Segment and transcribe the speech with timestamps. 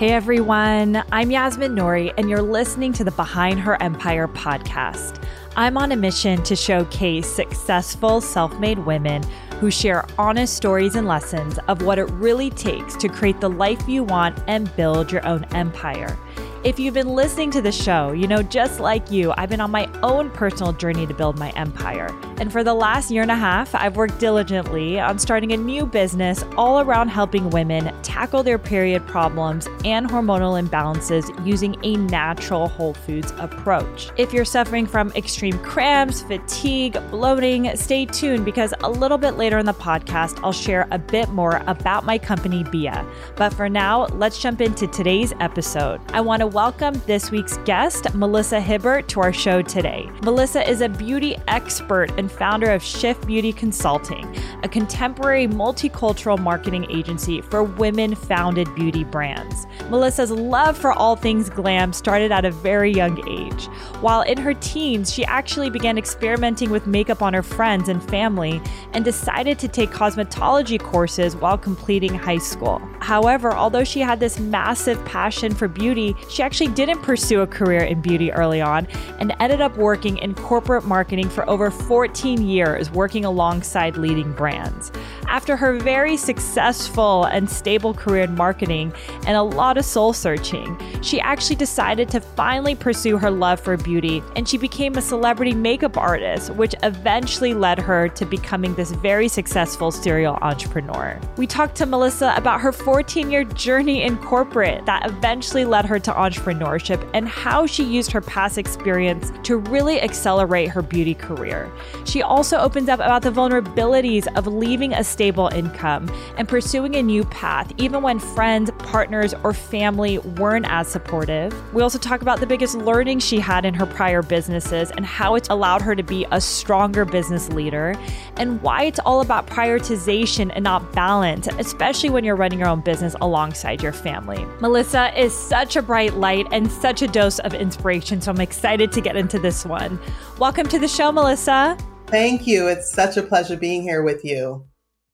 [0.00, 5.22] Hey everyone, I'm Yasmin Nouri, and you're listening to the Behind Her Empire podcast.
[5.56, 9.22] I'm on a mission to showcase successful self made women
[9.60, 13.86] who share honest stories and lessons of what it really takes to create the life
[13.86, 16.18] you want and build your own empire.
[16.62, 19.70] If you've been listening to the show, you know, just like you, I've been on
[19.70, 22.14] my own personal journey to build my empire.
[22.38, 25.86] And for the last year and a half, I've worked diligently on starting a new
[25.86, 32.68] business all around helping women tackle their period problems and hormonal imbalances using a natural
[32.68, 34.10] whole foods approach.
[34.18, 39.56] If you're suffering from extreme cramps, fatigue, bloating, stay tuned because a little bit later
[39.56, 43.06] in the podcast, I'll share a bit more about my company, Bia.
[43.36, 46.02] But for now, let's jump into today's episode.
[46.12, 50.10] I want to welcome this week's guest, Melissa Hibbert, to our show today.
[50.24, 56.90] Melissa is a beauty expert and founder of Shift Beauty Consulting, a contemporary multicultural marketing
[56.90, 59.68] agency for women founded beauty brands.
[59.90, 63.66] Melissa's love for all things glam started at a very young age.
[64.00, 68.60] While in her teens, she actually began experimenting with makeup on her friends and family
[68.92, 72.82] and decided to take cosmetology courses while completing high school.
[73.00, 77.46] However, although she had this massive passion for beauty, she she actually didn't pursue a
[77.46, 78.88] career in beauty early on
[79.18, 84.90] and ended up working in corporate marketing for over 14 years, working alongside leading brands.
[85.28, 88.92] After her very successful and stable career in marketing
[89.26, 93.76] and a lot of soul searching, she actually decided to finally pursue her love for
[93.76, 98.92] beauty and she became a celebrity makeup artist, which eventually led her to becoming this
[98.92, 101.20] very successful serial entrepreneur.
[101.36, 105.98] We talked to Melissa about her 14 year journey in corporate that eventually led her
[106.00, 111.70] to entrepreneurship and how she used her past experience to really accelerate her beauty career.
[112.04, 117.02] She also opens up about the vulnerabilities of leaving a stable income and pursuing a
[117.02, 121.54] new path, even when friends, partners, or family weren't as supportive.
[121.74, 125.34] We also talk about the biggest learning she had in her prior businesses and how
[125.34, 127.96] it's allowed her to be a stronger business leader,
[128.36, 132.80] and why it's all about prioritization and not balance, especially when you're running your own
[132.80, 134.44] business alongside your family.
[134.60, 138.92] Melissa is such a bright light and such a dose of inspiration, so I'm excited
[138.92, 139.98] to get into this one.
[140.38, 141.76] Welcome to the show, Melissa.
[142.06, 142.68] Thank you.
[142.68, 144.66] It's such a pleasure being here with you.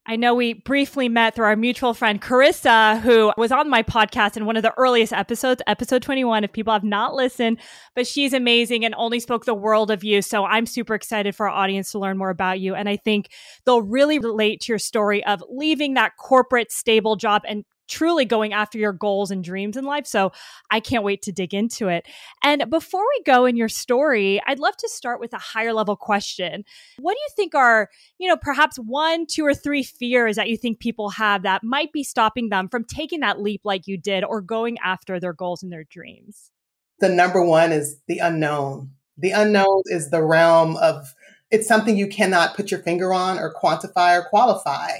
[0.09, 4.37] I know we briefly met through our mutual friend Carissa, who was on my podcast
[4.37, 6.45] in one of the earliest episodes, episode 21.
[6.45, 7.59] If people have not listened,
[7.97, 10.23] but she's amazing and only spoke the world of you.
[10.23, 12.77] So I'm super excited for our audience to learn more about you.
[12.77, 13.31] And I think
[13.65, 18.53] they'll really relate to your story of leaving that corporate stable job and truly going
[18.53, 20.07] after your goals and dreams in life.
[20.07, 20.33] So
[20.71, 22.07] I can't wait to dig into it.
[22.43, 25.97] And before we go in your story, I'd love to start with a higher level
[25.97, 26.65] question.
[26.99, 27.89] What do you think are,
[28.19, 31.93] you know, perhaps one, two, or three fears that you think people have that might
[31.93, 35.63] be stopping them from taking that leap like you did or going after their goals
[35.63, 36.51] and their dreams?
[36.99, 38.91] The number one is the unknown.
[39.19, 41.15] The unknown is the realm of
[41.51, 44.91] it's something you cannot put your finger on or quantify or qualify.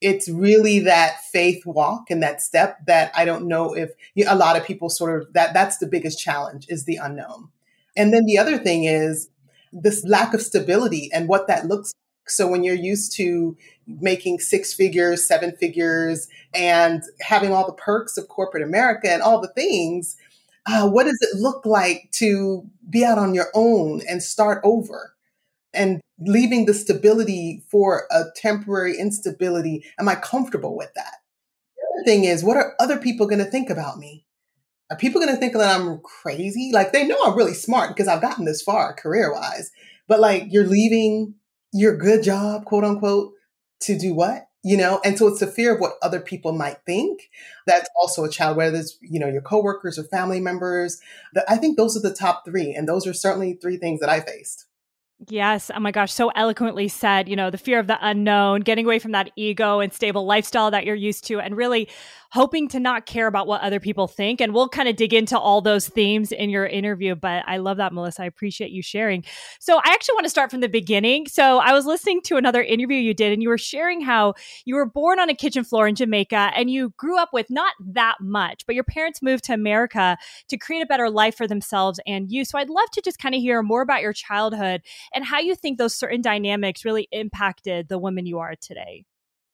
[0.00, 3.90] It's really that faith walk and that step that I don't know if
[4.26, 7.48] a lot of people sort of that that's the biggest challenge is the unknown.
[7.96, 9.30] And then the other thing is
[9.72, 12.30] this lack of stability and what that looks like.
[12.30, 18.16] So when you're used to making six figures, seven figures, and having all the perks
[18.16, 20.16] of corporate America and all the things,
[20.66, 25.13] uh, what does it look like to be out on your own and start over?
[25.74, 29.84] And leaving the stability for a temporary instability.
[29.98, 31.16] Am I comfortable with that?
[31.76, 34.24] The other thing is, what are other people going to think about me?
[34.90, 36.70] Are people going to think that I'm crazy?
[36.72, 39.70] Like they know I'm really smart because I've gotten this far career wise,
[40.06, 41.34] but like you're leaving
[41.72, 43.32] your good job, quote unquote,
[43.80, 44.46] to do what?
[44.62, 47.28] You know, and so it's the fear of what other people might think.
[47.66, 51.00] That's also a child, whether it's, you know, your coworkers or family members.
[51.48, 52.72] I think those are the top three.
[52.72, 54.66] And those are certainly three things that I faced.
[55.28, 55.70] Yes.
[55.74, 56.12] Oh my gosh.
[56.12, 59.80] So eloquently said, you know, the fear of the unknown, getting away from that ego
[59.80, 61.88] and stable lifestyle that you're used to, and really
[62.34, 64.40] hoping to not care about what other people think.
[64.40, 67.14] And we'll kind of dig into all those themes in your interview.
[67.14, 68.22] But I love that, Melissa.
[68.22, 69.22] I appreciate you sharing.
[69.60, 71.28] So I actually want to start from the beginning.
[71.28, 74.34] So I was listening to another interview you did, and you were sharing how
[74.64, 77.74] you were born on a kitchen floor in Jamaica and you grew up with not
[77.80, 82.00] that much, but your parents moved to America to create a better life for themselves
[82.04, 82.44] and you.
[82.44, 84.82] So I'd love to just kind of hear more about your childhood
[85.14, 89.04] and how you think those certain dynamics really impacted the woman you are today.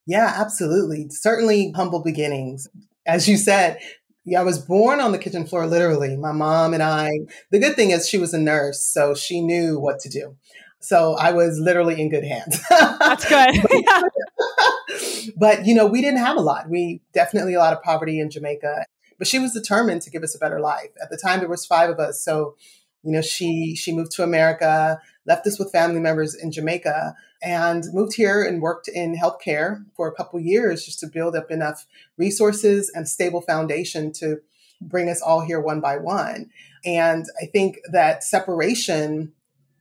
[0.06, 1.08] Yeah, absolutely.
[1.10, 2.68] Certainly humble beginnings.
[3.06, 3.78] As you said,
[4.24, 6.16] yeah, I was born on the kitchen floor, literally.
[6.16, 7.08] My mom and I,
[7.50, 10.36] the good thing is she was a nurse, so she knew what to do.
[10.80, 12.60] So I was literally in good hands.
[12.70, 13.54] That's good.
[13.84, 16.70] but, but, you know, we didn't have a lot.
[16.70, 18.86] We definitely a lot of poverty in Jamaica.
[19.18, 20.90] but she was determined to give us a better life.
[21.02, 22.24] At the time, there was five of us.
[22.24, 22.56] So,
[23.02, 27.84] you know, she, she moved to America, left us with family members in Jamaica and
[27.92, 31.86] moved here and worked in healthcare for a couple years just to build up enough
[32.16, 34.40] resources and stable foundation to
[34.80, 36.50] bring us all here one by one.
[36.84, 39.32] And I think that separation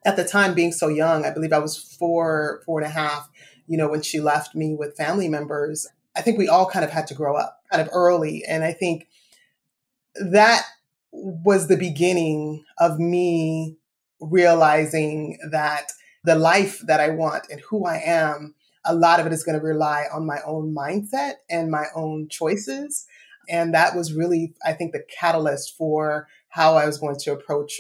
[0.06, 3.30] at the time being so young, I believe I was four, four and a half,
[3.68, 6.92] you know, when she left me with family members, I think we all kind of
[6.92, 8.44] had to grow up kind of early.
[8.48, 9.08] And I think
[10.16, 10.64] that
[11.12, 13.78] was the beginning of me
[14.20, 15.92] realizing that
[16.24, 18.56] the life that I want and who I am,
[18.86, 22.28] a lot of it is going to rely on my own mindset and my own
[22.30, 23.06] choices.
[23.50, 27.80] And that was really, I think, the catalyst for how I was going to approach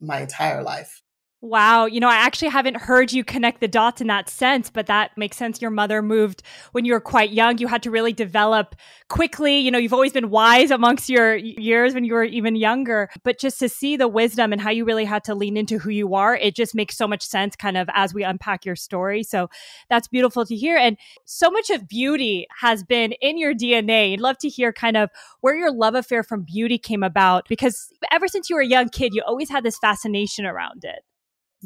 [0.00, 1.02] my entire life.
[1.44, 1.84] Wow.
[1.84, 5.10] You know, I actually haven't heard you connect the dots in that sense, but that
[5.18, 5.60] makes sense.
[5.60, 6.42] Your mother moved
[6.72, 7.58] when you were quite young.
[7.58, 8.74] You had to really develop
[9.10, 9.58] quickly.
[9.58, 13.38] You know, you've always been wise amongst your years when you were even younger, but
[13.38, 16.14] just to see the wisdom and how you really had to lean into who you
[16.14, 19.22] are, it just makes so much sense kind of as we unpack your story.
[19.22, 19.50] So
[19.90, 20.78] that's beautiful to hear.
[20.78, 20.96] And
[21.26, 24.14] so much of beauty has been in your DNA.
[24.14, 25.10] I'd love to hear kind of
[25.42, 28.88] where your love affair from beauty came about because ever since you were a young
[28.88, 31.04] kid, you always had this fascination around it.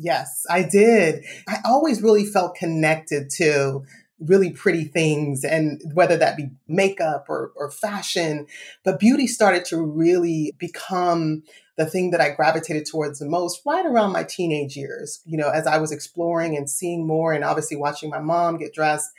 [0.00, 1.25] Yes, I did.
[1.49, 3.83] I always really felt connected to
[4.21, 8.47] really pretty things and whether that be makeup or, or fashion
[8.85, 11.41] but beauty started to really become
[11.77, 15.49] the thing that i gravitated towards the most right around my teenage years you know
[15.50, 19.12] as i was exploring and seeing more and obviously watching my mom get dressed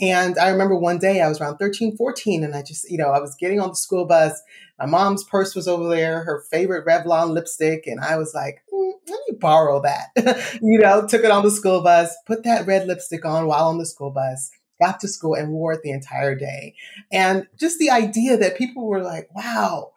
[0.00, 3.10] and i remember one day i was around 13 14 and i just you know
[3.10, 4.40] i was getting on the school bus
[4.78, 8.92] my mom's purse was over there her favorite revlon lipstick and i was like mm,
[9.08, 10.58] let me borrow that.
[10.62, 13.78] you know, took it on the school bus, put that red lipstick on while on
[13.78, 14.50] the school bus,
[14.80, 16.74] got to school and wore it the entire day.
[17.12, 19.92] And just the idea that people were like, wow.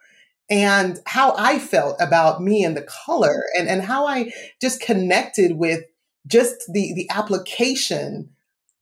[0.50, 4.31] And how I felt about me and the color and, and how I
[4.62, 5.83] just connected with
[6.27, 8.30] just the, the application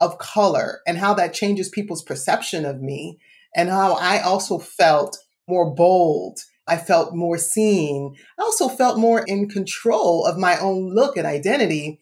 [0.04, 3.20] of color and how that changes people's perception of me
[3.56, 5.18] and how I also felt
[5.48, 8.16] more bold I felt more seen.
[8.40, 12.00] I also felt more in control of my own look and identity.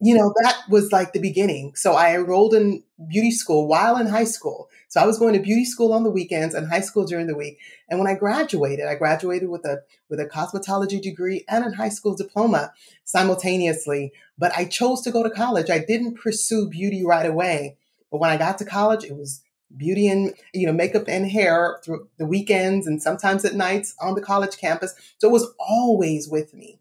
[0.00, 1.74] You know, that was like the beginning.
[1.76, 4.68] So I enrolled in beauty school while in high school.
[4.88, 7.36] So I was going to beauty school on the weekends and high school during the
[7.36, 7.58] week.
[7.88, 11.88] And when I graduated, I graduated with a with a cosmetology degree and a high
[11.88, 12.72] school diploma
[13.04, 14.12] simultaneously.
[14.36, 15.70] But I chose to go to college.
[15.70, 17.76] I didn't pursue beauty right away.
[18.10, 19.42] But when I got to college, it was
[19.76, 24.14] beauty and you know makeup and hair through the weekends and sometimes at nights on
[24.14, 26.78] the college campus so it was always with me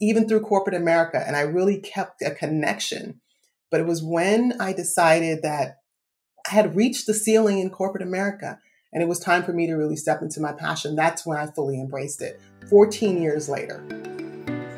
[0.00, 3.20] even through corporate america and i really kept a connection
[3.70, 5.80] but it was when i decided that
[6.46, 8.58] i had reached the ceiling in corporate america
[8.92, 11.46] and it was time for me to really step into my passion that's when i
[11.46, 13.84] fully embraced it 14 years later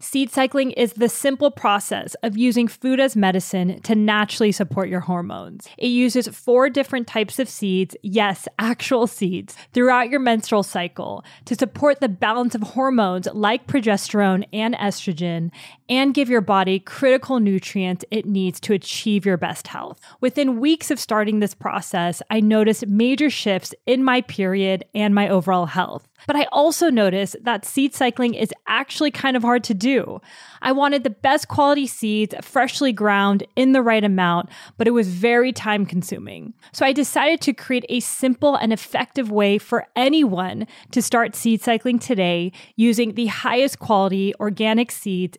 [0.00, 5.00] Seed cycling is the simple process of using food as medicine to naturally support your
[5.00, 5.68] hormones.
[5.78, 11.54] It uses four different types of seeds, yes, actual seeds, throughout your menstrual cycle to
[11.54, 15.50] support the balance of hormones like progesterone and estrogen
[15.88, 20.00] and give your body critical nutrients it needs to achieve your best health.
[20.20, 25.28] Within weeks of starting this process, I noticed major shifts in my period and my
[25.28, 26.08] overall health.
[26.26, 30.20] But I also noticed that seed cycling is actually kind of hard to do.
[30.62, 35.08] I wanted the best quality seeds, freshly ground in the right amount, but it was
[35.08, 36.54] very time consuming.
[36.72, 41.62] So I decided to create a simple and effective way for anyone to start seed
[41.62, 45.38] cycling today using the highest quality organic seeds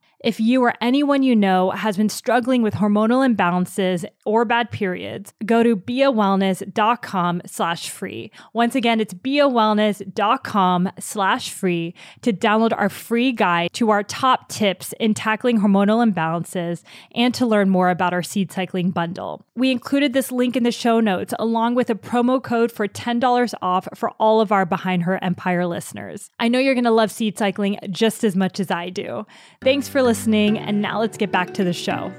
[0.23, 5.33] If you or anyone you know has been struggling with hormonal imbalances or bad periods,
[5.43, 8.31] go to biawellness.com slash free.
[8.53, 14.93] Once again, it's biawellness.com slash free to download our free guide to our top tips
[14.99, 16.83] in tackling hormonal imbalances
[17.15, 19.43] and to learn more about our seed cycling bundle.
[19.55, 23.53] We included this link in the show notes along with a promo code for $10
[23.63, 26.29] off for all of our Behind Her Empire listeners.
[26.39, 29.25] I know you're going to love seed cycling just as much as I do.
[29.63, 30.59] Thanks for listening listening.
[30.59, 32.11] And now let's get back to the show.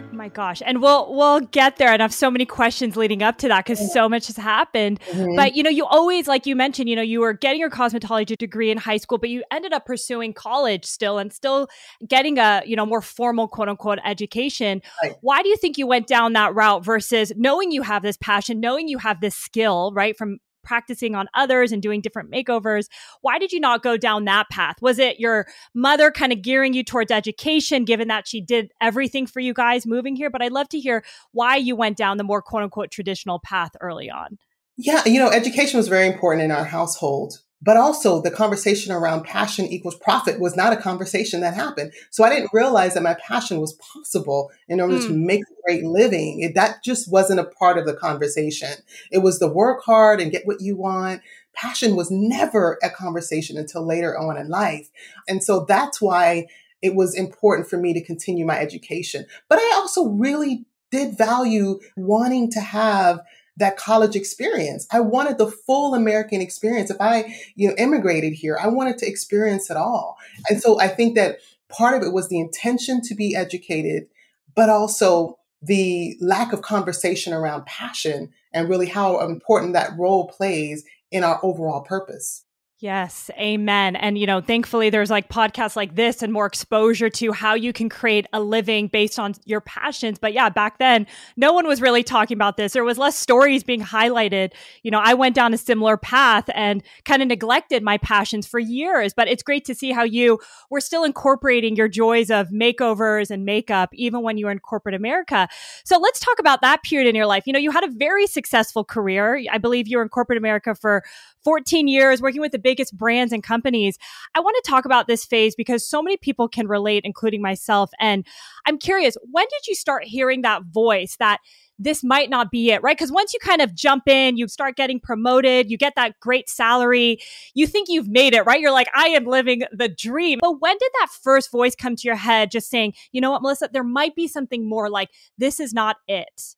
[0.00, 0.62] Oh my gosh.
[0.64, 3.64] And we'll we'll get there and I have so many questions leading up to that
[3.64, 5.00] because so much has happened.
[5.10, 5.34] Mm-hmm.
[5.34, 8.38] But you know, you always like you mentioned, you know, you were getting your cosmetology
[8.38, 11.66] degree in high school, but you ended up pursuing college still and still
[12.06, 14.80] getting a, you know, more formal quote unquote education.
[15.02, 15.16] Right.
[15.20, 18.60] Why do you think you went down that route versus knowing you have this passion,
[18.60, 22.88] knowing you have this skill, right, from practicing on others and doing different makeovers.
[23.20, 24.76] Why did you not go down that path?
[24.80, 29.26] Was it your mother kind of gearing you towards education, given that she did everything
[29.26, 30.30] for you guys moving here?
[30.30, 33.72] But I'd love to hear why you went down the more quote unquote traditional path
[33.80, 34.38] early on.
[34.76, 37.43] Yeah, you know, education was very important in our household.
[37.64, 41.92] But also the conversation around passion equals profit was not a conversation that happened.
[42.10, 45.06] So I didn't realize that my passion was possible in order mm.
[45.06, 46.40] to make a great living.
[46.40, 48.74] It, that just wasn't a part of the conversation.
[49.10, 51.22] It was the work hard and get what you want.
[51.54, 54.90] Passion was never a conversation until later on in life.
[55.26, 56.48] And so that's why
[56.82, 59.24] it was important for me to continue my education.
[59.48, 63.20] But I also really did value wanting to have
[63.56, 64.86] that college experience.
[64.90, 66.90] I wanted the full American experience.
[66.90, 70.16] If I, you know, immigrated here, I wanted to experience it all.
[70.48, 74.08] And so I think that part of it was the intention to be educated,
[74.54, 80.84] but also the lack of conversation around passion and really how important that role plays
[81.10, 82.43] in our overall purpose.
[82.84, 83.96] Yes, amen.
[83.96, 87.72] And, you know, thankfully there's like podcasts like this and more exposure to how you
[87.72, 90.18] can create a living based on your passions.
[90.18, 92.74] But yeah, back then, no one was really talking about this.
[92.74, 94.52] There was less stories being highlighted.
[94.82, 98.58] You know, I went down a similar path and kind of neglected my passions for
[98.58, 99.14] years.
[99.14, 100.38] But it's great to see how you
[100.68, 104.94] were still incorporating your joys of makeovers and makeup, even when you were in corporate
[104.94, 105.48] America.
[105.84, 107.44] So let's talk about that period in your life.
[107.46, 109.40] You know, you had a very successful career.
[109.50, 111.02] I believe you were in corporate America for
[111.44, 113.98] 14 years working with the biggest brands and companies.
[114.34, 117.90] I want to talk about this phase because so many people can relate, including myself.
[118.00, 118.26] And
[118.66, 121.38] I'm curious, when did you start hearing that voice that
[121.78, 122.96] this might not be it, right?
[122.96, 126.48] Because once you kind of jump in, you start getting promoted, you get that great
[126.48, 127.18] salary,
[127.54, 128.60] you think you've made it, right?
[128.60, 130.38] You're like, I am living the dream.
[130.40, 133.42] But when did that first voice come to your head just saying, you know what,
[133.42, 136.56] Melissa, there might be something more like this is not it?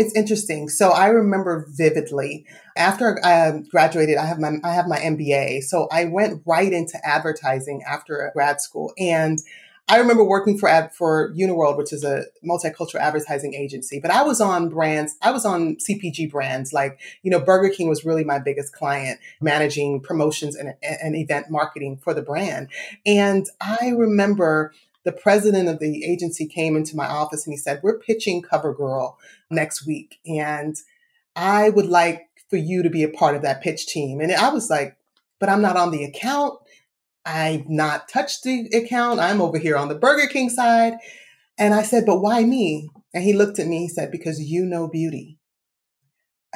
[0.00, 0.70] It's interesting.
[0.70, 5.62] So I remember vividly after I um, graduated, I have my I have my MBA.
[5.64, 9.38] So I went right into advertising after grad school, and
[9.90, 14.00] I remember working for for Uniworld, which is a multicultural advertising agency.
[14.00, 15.16] But I was on brands.
[15.20, 19.20] I was on CPG brands like you know Burger King was really my biggest client,
[19.42, 22.68] managing promotions and, and event marketing for the brand.
[23.04, 24.72] And I remember
[25.04, 29.14] the president of the agency came into my office and he said, We're pitching CoverGirl
[29.50, 30.20] next week.
[30.26, 30.76] And
[31.34, 34.20] I would like for you to be a part of that pitch team.
[34.20, 34.96] And I was like,
[35.38, 36.58] But I'm not on the account.
[37.24, 39.20] I've not touched the account.
[39.20, 40.94] I'm over here on the Burger King side.
[41.58, 42.90] And I said, But why me?
[43.12, 45.38] And he looked at me, he said, Because you know beauty.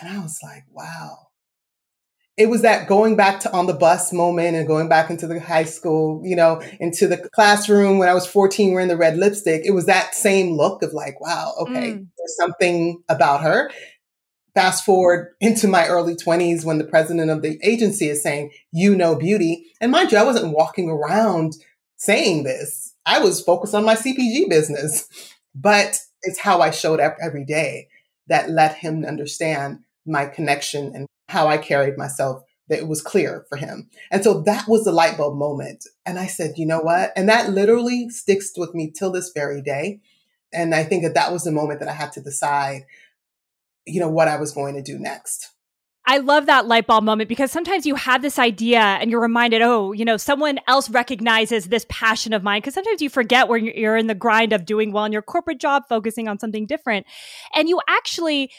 [0.01, 1.29] And I was like, Wow
[2.37, 5.39] it was that going back to on the bus moment and going back into the
[5.39, 9.63] high school, you know, into the classroom when I was 14 wearing the red lipstick.
[9.65, 12.07] It was that same look of like, wow, okay, mm.
[12.19, 13.71] there's something about her.
[14.55, 18.97] Fast forward into my early 20s when the president of the agency is saying, you
[18.97, 19.67] know, beauty.
[19.81, 21.55] And mind you, I wasn't walking around
[21.97, 22.95] saying this.
[23.07, 25.09] I was focused on my CPG business,
[25.55, 27.89] but it's how I showed up every day
[28.27, 33.45] that let him understand my connection and how I carried myself that it was clear
[33.49, 33.91] for him.
[34.11, 35.85] And so that was the light bulb moment.
[36.07, 37.13] And I said, you know what?
[37.15, 40.01] And that literally sticks with me till this very day.
[40.53, 42.83] And I think that that was the moment that I had to decide,
[43.87, 45.51] you know, what I was going to do next.
[46.07, 49.63] I love that light bulb moment because sometimes you have this idea and you're reminded,
[49.63, 52.61] oh, you know, someone else recognizes this passion of mine.
[52.61, 55.61] Because sometimes you forget when you're in the grind of doing well in your corporate
[55.61, 57.07] job, focusing on something different.
[57.55, 58.51] And you actually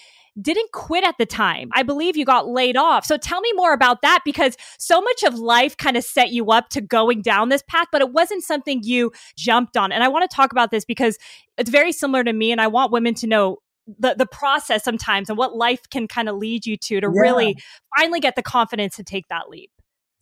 [0.42, 1.70] didn't quit at the time.
[1.74, 3.06] I believe you got laid off.
[3.06, 6.52] So tell me more about that because so much of life kind of set you
[6.52, 9.92] up to going down this path, but it wasn't something you jumped on.
[9.92, 11.18] And I want to talk about this because
[11.58, 12.52] it's very similar to me.
[12.52, 13.58] And I want women to know
[14.00, 17.22] the the process sometimes and what life can kind of lead you to to yeah.
[17.22, 17.56] really
[17.96, 19.70] finally get the confidence to take that leap.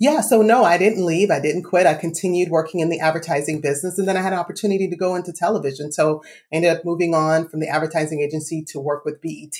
[0.03, 1.31] Yeah, so no, I didn't leave.
[1.31, 1.87] I didn't quit.
[1.87, 5.15] I continued working in the advertising business and then I had an opportunity to go
[5.15, 5.93] into television.
[5.93, 9.57] So I ended up moving on from the advertising agency to work with BET,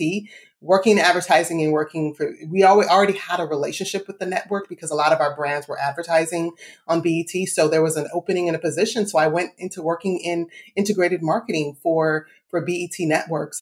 [0.60, 4.92] working in advertising and working for we already had a relationship with the network because
[4.92, 6.52] a lot of our brands were advertising
[6.90, 7.48] on BET.
[7.48, 9.08] So there was an opening in a position.
[9.08, 13.62] So I went into working in integrated marketing for for BET networks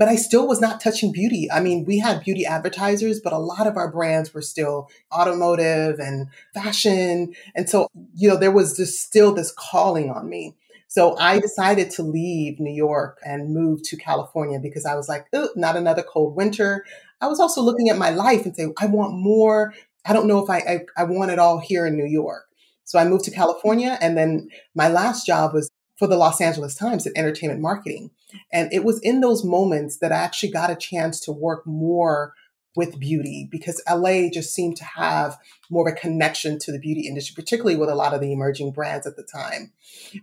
[0.00, 1.52] but I still was not touching beauty.
[1.52, 6.00] I mean, we had beauty advertisers, but a lot of our brands were still automotive
[6.00, 7.34] and fashion.
[7.54, 10.56] And so, you know, there was just still this calling on me.
[10.88, 15.26] So I decided to leave New York and move to California because I was like,
[15.54, 16.86] not another cold winter.
[17.20, 19.74] I was also looking at my life and say, I want more.
[20.06, 22.46] I don't know if I, I, I want it all here in New York.
[22.84, 25.69] So I moved to California and then my last job was
[26.00, 28.10] for the Los Angeles Times in entertainment marketing.
[28.50, 32.32] And it was in those moments that I actually got a chance to work more
[32.74, 35.36] with beauty because LA just seemed to have
[35.68, 38.72] more of a connection to the beauty industry, particularly with a lot of the emerging
[38.72, 39.72] brands at the time.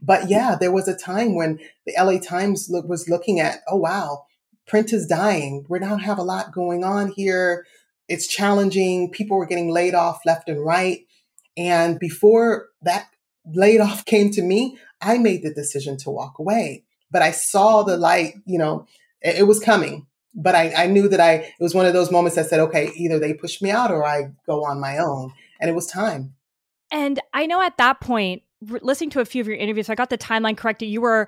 [0.02, 3.78] But yeah, there was a time when the LA Times look, was looking at, oh,
[3.78, 4.26] wow,
[4.66, 5.64] print is dying.
[5.70, 7.68] We don't have a lot going on here.
[8.08, 9.12] It's challenging.
[9.12, 11.02] People were getting laid off left and right.
[11.56, 13.10] And before that
[13.54, 16.84] laid off came to me, I made the decision to walk away.
[17.12, 18.86] But I saw the light, you know,
[19.22, 20.08] it, it was coming.
[20.34, 22.92] But I, I knew that I, it was one of those moments that said, okay,
[22.96, 25.34] either they push me out or I go on my own.
[25.60, 26.36] And it was time.
[26.92, 30.10] And I know at that point, listening to a few of your interviews, I got
[30.10, 30.90] the timeline corrected.
[30.90, 31.28] You were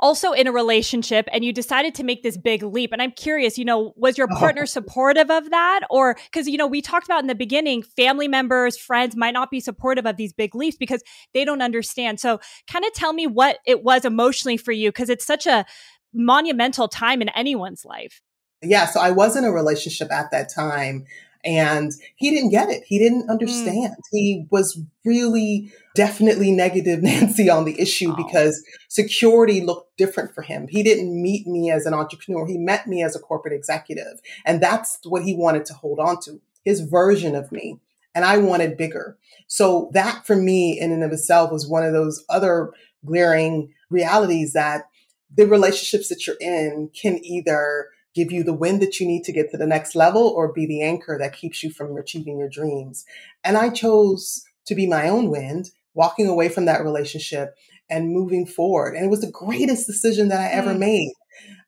[0.00, 2.92] also in a relationship and you decided to make this big leap.
[2.92, 4.38] And I'm curious, you know, was your oh.
[4.38, 4.66] partner oh.
[4.66, 5.80] supportive of that?
[5.90, 9.50] Or because, you know, we talked about in the beginning, family members, friends might not
[9.50, 11.02] be supportive of these big leaps because
[11.34, 12.20] they don't understand.
[12.20, 15.64] So kind of tell me what it was emotionally for you because it's such a
[16.12, 18.20] monumental time in anyone's life.
[18.62, 18.86] Yeah.
[18.86, 21.06] So I was in a relationship at that time.
[21.44, 22.82] And he didn't get it.
[22.86, 23.30] He didn't mm.
[23.30, 23.94] understand.
[23.94, 24.02] Mm.
[24.10, 28.16] He was really definitely negative Nancy on the issue oh.
[28.16, 30.68] because security looked different for him.
[30.68, 32.46] He didn't meet me as an entrepreneur.
[32.46, 34.20] He met me as a corporate executive.
[34.44, 37.78] And that's what he wanted to hold on to, his version of me.
[38.14, 39.16] And I wanted bigger.
[39.46, 42.72] So that for me in and of itself was one of those other
[43.04, 44.88] glaring realities that
[45.34, 49.32] the relationships that you're in can either give you the wind that you need to
[49.32, 52.48] get to the next level or be the anchor that keeps you from achieving your
[52.48, 53.04] dreams.
[53.44, 57.54] And I chose to be my own wind, walking away from that relationship
[57.88, 58.94] and moving forward.
[58.94, 60.80] And it was the greatest decision that I ever mm.
[60.80, 61.12] made.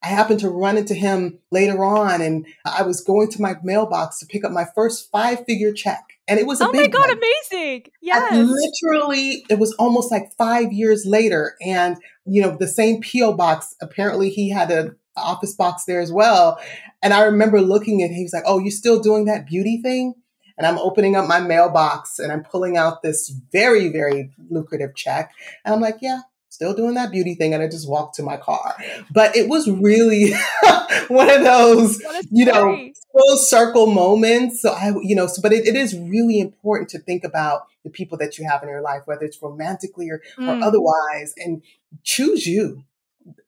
[0.02, 4.18] I happened to run into him later on and I was going to my mailbox
[4.18, 6.02] to pick up my first five figure check.
[6.26, 7.18] And it was oh my God, one.
[7.18, 7.86] amazing.
[8.00, 8.32] Yes.
[8.32, 11.54] literally, it was almost like five years later.
[11.60, 13.34] And, you know, the same P.O.
[13.34, 16.60] box, apparently he had a office box there as well.
[17.02, 20.14] And I remember looking at he was like, Oh, you're still doing that beauty thing?
[20.58, 25.32] And I'm opening up my mailbox and I'm pulling out this very, very lucrative check.
[25.64, 27.54] And I'm like, Yeah, still doing that beauty thing.
[27.54, 28.76] And I just walked to my car.
[29.12, 30.32] But it was really
[31.08, 34.60] one of those, you know, full circle moments.
[34.62, 37.90] So I, you know, so, but it, it is really important to think about the
[37.90, 40.46] people that you have in your life, whether it's romantically or, mm.
[40.46, 41.62] or otherwise, and
[42.02, 42.84] choose you.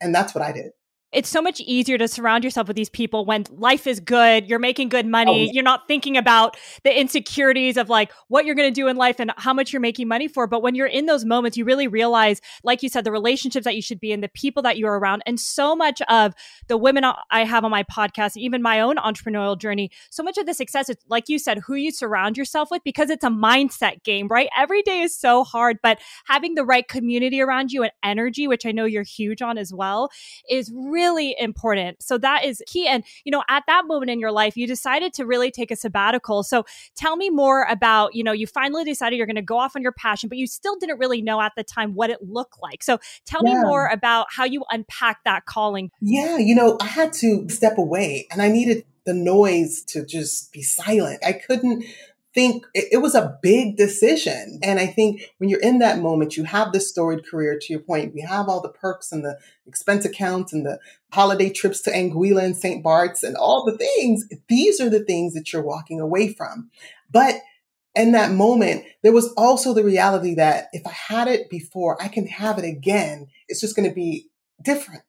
[0.00, 0.72] And that's what I did
[1.12, 4.58] it's so much easier to surround yourself with these people when life is good, you're
[4.58, 5.52] making good money, oh.
[5.52, 9.20] you're not thinking about the insecurities of like what you're going to do in life
[9.20, 10.46] and how much you're making money for.
[10.46, 13.76] But when you're in those moments, you really realize, like you said, the relationships that
[13.76, 15.22] you should be in, the people that you're around.
[15.26, 16.34] And so much of
[16.68, 20.46] the women I have on my podcast, even my own entrepreneurial journey, so much of
[20.46, 24.02] the success is, like you said, who you surround yourself with because it's a mindset
[24.02, 24.48] game, right?
[24.56, 28.64] Every day is so hard, but having the right community around you and energy, which
[28.64, 30.10] I know you're huge on as well,
[30.48, 32.02] is really really important.
[32.02, 32.86] So that is key.
[32.86, 35.76] And, you know, at that moment in your life, you decided to really take a
[35.76, 36.42] sabbatical.
[36.42, 39.74] So tell me more about, you know, you finally decided you're going to go off
[39.74, 42.56] on your passion, but you still didn't really know at the time what it looked
[42.62, 42.82] like.
[42.82, 43.54] So tell yeah.
[43.54, 45.90] me more about how you unpack that calling.
[46.00, 46.38] Yeah.
[46.38, 50.62] You know, I had to step away and I needed the noise to just be
[50.62, 51.18] silent.
[51.26, 51.84] I couldn't
[52.34, 54.58] think it, was a big decision.
[54.62, 57.80] And I think when you're in that moment, you have this storied career to your
[57.80, 58.14] point.
[58.14, 60.78] We have all the perks and the expense accounts and the
[61.12, 62.82] holiday trips to Anguilla and St.
[62.82, 64.26] Bart's and all the things.
[64.48, 66.70] These are the things that you're walking away from.
[67.10, 67.36] But
[67.94, 72.08] in that moment, there was also the reality that if I had it before, I
[72.08, 73.26] can have it again.
[73.48, 74.30] It's just going to be
[74.62, 75.02] different.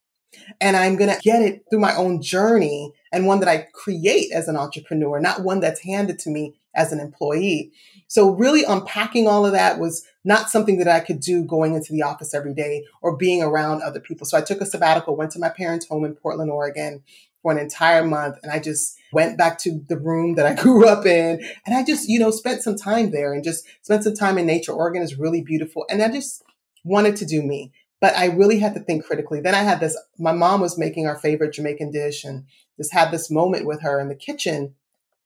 [0.61, 4.31] And I'm going to get it through my own journey and one that I create
[4.31, 7.71] as an entrepreneur, not one that's handed to me as an employee.
[8.07, 11.93] So really unpacking all of that was not something that I could do going into
[11.93, 14.25] the office every day or being around other people.
[14.25, 17.03] So I took a sabbatical, went to my parents' home in Portland, Oregon
[17.41, 18.37] for an entire month.
[18.41, 21.43] And I just went back to the room that I grew up in.
[21.65, 24.47] And I just, you know, spent some time there and just spent some time in
[24.47, 24.71] nature.
[24.71, 25.85] Oregon is really beautiful.
[25.89, 26.43] And I just
[26.83, 27.71] wanted to do me
[28.03, 29.39] but I really had to think critically.
[29.39, 32.43] Then I had this, my mom was making our favorite Jamaican dish and
[32.75, 34.75] just had this moment with her in the kitchen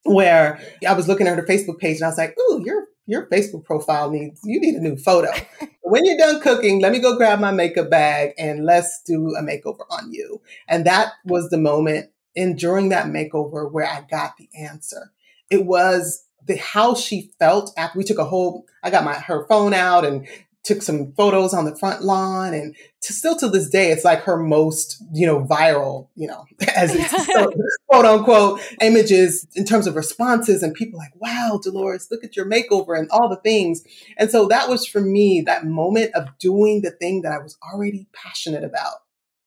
[0.03, 3.25] where I was looking at her Facebook page and I was like, ooh, your your
[3.31, 5.31] Facebook profile needs you need a new photo.
[5.81, 9.41] when you're done cooking, let me go grab my makeup bag and let's do a
[9.41, 10.39] makeover on you.
[10.67, 15.11] And that was the moment in during that makeover where I got the answer.
[15.49, 19.47] It was the how she felt after we took a whole I got my her
[19.47, 20.27] phone out and
[20.67, 24.19] took some photos on the front lawn and to, still to this day it's like
[24.19, 27.49] her most you know viral you know as it's so,
[27.87, 32.45] quote unquote images in terms of responses and people like wow dolores look at your
[32.45, 33.83] makeover and all the things.
[34.17, 37.57] And so that was for me that moment of doing the thing that i was
[37.71, 38.97] already passionate about.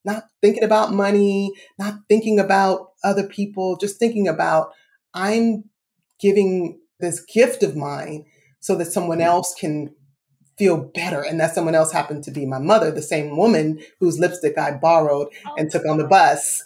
[0.05, 4.73] Not thinking about money not thinking about other people just thinking about
[5.13, 5.65] i'm
[6.19, 8.25] giving this gift of mine
[8.61, 9.25] so that someone mm.
[9.25, 9.95] else can
[10.61, 11.23] feel better.
[11.23, 14.73] And that someone else happened to be my mother, the same woman whose lipstick I
[14.73, 16.63] borrowed oh, and took on the bus,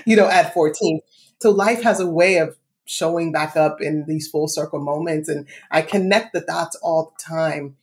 [0.04, 1.00] you know, at 14.
[1.40, 5.28] So life has a way of showing back up in these full circle moments.
[5.28, 7.76] And I connect the dots all the time.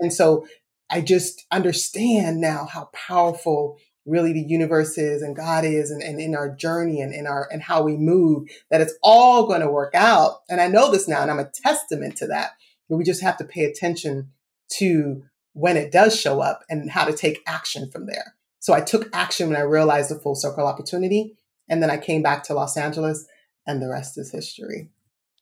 [0.00, 0.48] And so
[0.88, 6.18] I just understand now how powerful really the universe is and God is and, and
[6.18, 9.70] in our journey and in our and how we move, that it's all going to
[9.70, 10.40] work out.
[10.48, 12.52] And I know this now, and I'm a testament to that.
[12.88, 14.30] But we just have to pay attention
[14.70, 18.34] to when it does show up and how to take action from there.
[18.60, 21.36] So I took action when I realized the full circle opportunity.
[21.68, 23.26] And then I came back to Los Angeles,
[23.66, 24.88] and the rest is history.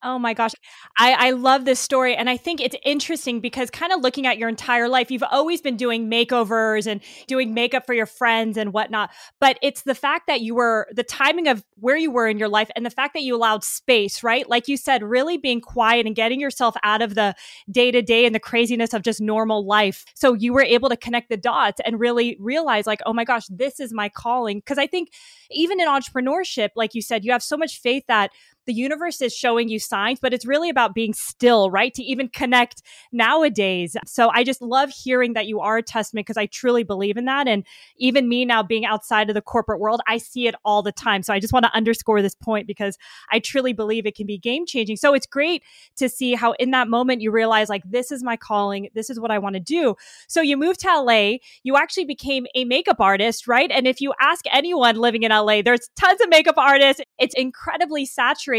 [0.07, 0.53] Oh my gosh.
[0.97, 2.15] I, I love this story.
[2.15, 5.61] And I think it's interesting because kind of looking at your entire life, you've always
[5.61, 9.11] been doing makeovers and doing makeup for your friends and whatnot.
[9.41, 12.49] But it's the fact that you were the timing of where you were in your
[12.49, 14.49] life and the fact that you allowed space, right?
[14.49, 17.35] Like you said, really being quiet and getting yourself out of the
[17.69, 20.05] day to day and the craziness of just normal life.
[20.15, 23.47] So you were able to connect the dots and really realize, like, oh my gosh,
[23.51, 24.59] this is my calling.
[24.59, 25.11] Because I think
[25.51, 28.31] even in entrepreneurship, like you said, you have so much faith that
[28.67, 31.95] the universe is showing you signs, but it's really about being still, right?
[31.95, 33.97] To even connect nowadays.
[34.05, 37.25] So I just love hearing that you are a testament because I truly believe in
[37.27, 37.47] that.
[37.47, 37.65] And
[37.97, 41.23] even me now being outside of the corporate world, I see it all the time.
[41.23, 42.99] So I just want to underscore this point because
[43.31, 44.97] I truly believe it can be game changing.
[44.97, 45.63] So it's great
[45.97, 49.21] to see how in that moment you realize, like, this is my calling, this is
[49.21, 49.95] what I want to do.
[50.29, 53.71] So you moved to LA, you actually became a makeup artist, right?
[53.71, 57.01] And if you ask anyone living in LA, there's tons of makeup artists.
[57.19, 58.56] It's incredibly saturated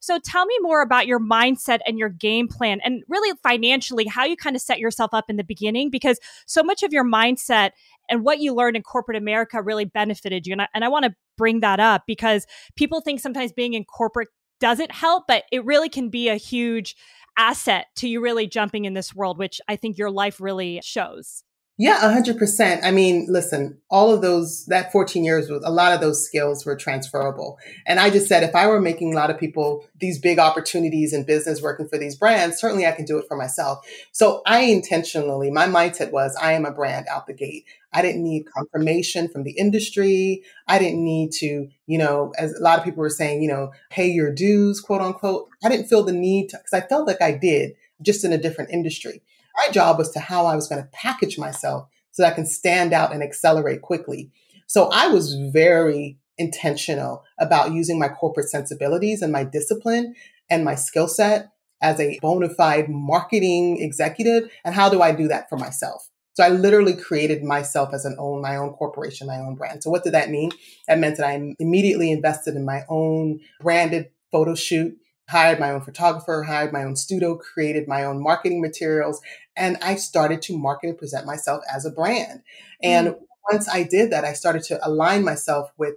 [0.00, 4.24] so tell me more about your mindset and your game plan and really financially how
[4.24, 7.70] you kind of set yourself up in the beginning because so much of your mindset
[8.08, 10.52] and what you learned in corporate America really benefited you.
[10.52, 13.84] And I, and I want to bring that up because people think sometimes being in
[13.84, 14.28] corporate
[14.60, 16.94] doesn't help, but it really can be a huge
[17.36, 21.42] asset to you really jumping in this world, which I think your life really shows.
[21.82, 22.84] Yeah, 100%.
[22.84, 26.64] I mean, listen, all of those, that 14 years, with a lot of those skills
[26.64, 27.58] were transferable.
[27.88, 31.12] And I just said, if I were making a lot of people these big opportunities
[31.12, 33.84] in business working for these brands, certainly I can do it for myself.
[34.12, 37.64] So I intentionally, my mindset was, I am a brand out the gate.
[37.92, 40.44] I didn't need confirmation from the industry.
[40.68, 43.72] I didn't need to, you know, as a lot of people were saying, you know,
[43.90, 45.48] pay your dues, quote unquote.
[45.64, 48.38] I didn't feel the need to, because I felt like I did, just in a
[48.38, 49.20] different industry.
[49.64, 52.46] My job was to how I was going to package myself so that I can
[52.46, 54.30] stand out and accelerate quickly.
[54.66, 60.14] So I was very intentional about using my corporate sensibilities and my discipline
[60.50, 64.50] and my skill set as a bona fide marketing executive.
[64.64, 66.08] And how do I do that for myself?
[66.34, 69.82] So I literally created myself as an own, my own corporation, my own brand.
[69.82, 70.50] So what did that mean?
[70.88, 74.96] That meant that I immediately invested in my own branded photo shoot
[75.32, 79.20] hired my own photographer, hired my own studio, created my own marketing materials,
[79.56, 82.42] and I started to market and present myself as a brand.
[82.82, 83.18] And mm.
[83.50, 85.94] once I did that, I started to align myself with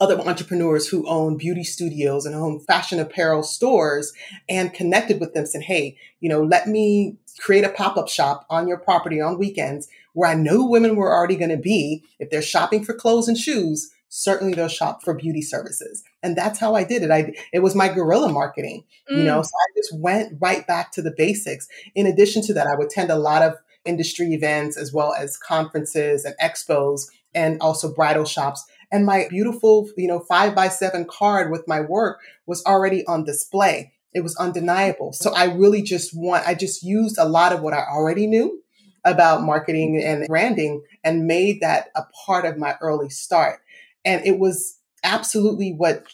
[0.00, 4.12] other entrepreneurs who own beauty studios and own fashion apparel stores
[4.48, 8.44] and connected with them, said, Hey, you know, let me create a pop up shop
[8.50, 12.04] on your property on weekends where I know women were already going to be.
[12.18, 16.04] If they're shopping for clothes and shoes, certainly they'll shop for beauty services.
[16.22, 17.10] And that's how I did it.
[17.10, 19.18] I, it was my guerrilla marketing, mm.
[19.18, 19.44] you know, mm.
[19.44, 21.66] so I just went right back to the basics.
[21.96, 25.36] In addition to that, I would attend a lot of industry events as well as
[25.36, 28.64] conferences and expos and also bridal shops.
[28.92, 33.24] And my beautiful, you know, five by seven card with my work was already on
[33.24, 33.94] display.
[34.14, 35.12] It was undeniable.
[35.12, 38.62] So I really just want, I just used a lot of what I already knew
[39.04, 43.60] about marketing and branding and made that a part of my early start.
[44.04, 46.04] And it was absolutely what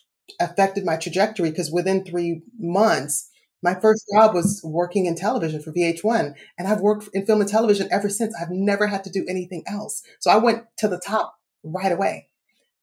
[0.40, 3.30] affected my trajectory because within three months,
[3.62, 7.50] my first job was working in television for VH1, and I've worked in film and
[7.50, 8.34] television ever since.
[8.40, 10.02] I've never had to do anything else.
[10.18, 12.28] So I went to the top right away.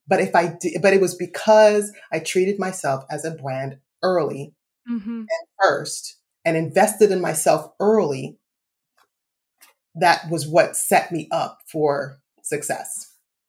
[0.08, 4.54] But if I did, but it was because I treated myself as a brand early
[4.90, 5.10] mm-hmm.
[5.10, 5.28] and
[5.62, 8.38] first and invested in myself early.
[10.00, 13.07] That was what set me up for success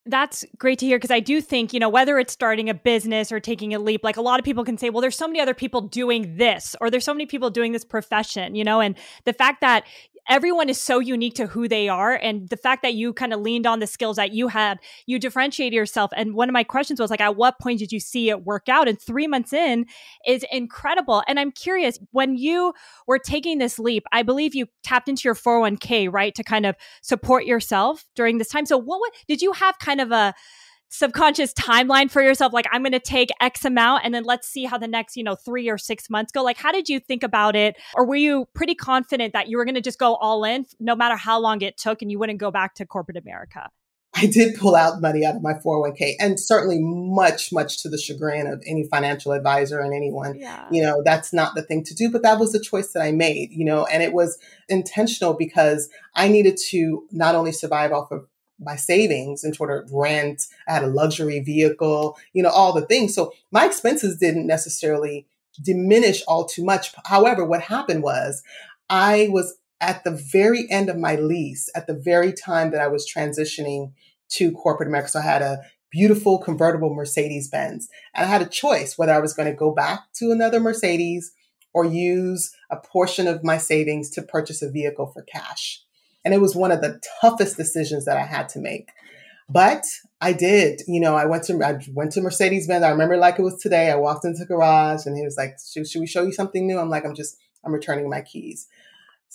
[0.09, 3.31] that's great to hear because I do think, you know, whether it's starting a business
[3.31, 5.41] or taking a leap, like a lot of people can say, well, there's so many
[5.41, 8.97] other people doing this, or there's so many people doing this profession, you know, and
[9.25, 9.85] the fact that
[10.29, 13.41] everyone is so unique to who they are and the fact that you kind of
[13.41, 17.01] leaned on the skills that you had you differentiated yourself and one of my questions
[17.01, 18.89] was like at what point did you see it work out?
[18.89, 19.87] And 3 months in
[20.27, 22.73] is incredible and i'm curious when you
[23.07, 26.77] were taking this leap i believe you tapped into your 401k right to kind of
[27.03, 28.67] support yourself during this time.
[28.67, 30.35] So what did you have kind of a
[30.89, 34.65] subconscious timeline for yourself like i'm going to take x amount and then let's see
[34.65, 37.23] how the next you know 3 or 6 months go like how did you think
[37.23, 40.45] about it or were you pretty confident that you were going to just go all
[40.45, 43.69] in no matter how long it took and you wouldn't go back to corporate america
[44.15, 47.99] I did pull out money out of my 401k and certainly much, much to the
[47.99, 50.37] chagrin of any financial advisor and anyone.
[50.37, 50.67] Yeah.
[50.73, 53.13] You know, that's not the thing to do, but that was the choice that I
[53.13, 58.11] made, you know, and it was intentional because I needed to not only survive off
[58.11, 58.27] of
[58.61, 60.47] my savings in order to rent.
[60.67, 63.15] I had a luxury vehicle, you know, all the things.
[63.15, 65.27] So my expenses didn't necessarily
[65.63, 66.93] diminish all too much.
[67.05, 68.43] However, what happened was
[68.89, 72.89] I was at the very end of my lease, at the very time that I
[72.89, 73.93] was transitioning
[74.31, 75.11] to corporate America.
[75.11, 77.89] So I had a beautiful convertible Mercedes Benz.
[78.15, 81.33] And I had a choice whether I was going to go back to another Mercedes
[81.73, 85.83] or use a portion of my savings to purchase a vehicle for cash.
[86.25, 88.91] And it was one of the toughest decisions that I had to make.
[89.49, 89.85] But
[90.21, 92.85] I did, you know, I went to I went to Mercedes Benz.
[92.85, 93.91] I remember like it was today.
[93.91, 96.67] I walked into the garage and he was like, should, should we show you something
[96.67, 96.79] new?
[96.79, 98.67] I'm like, I'm just, I'm returning my keys.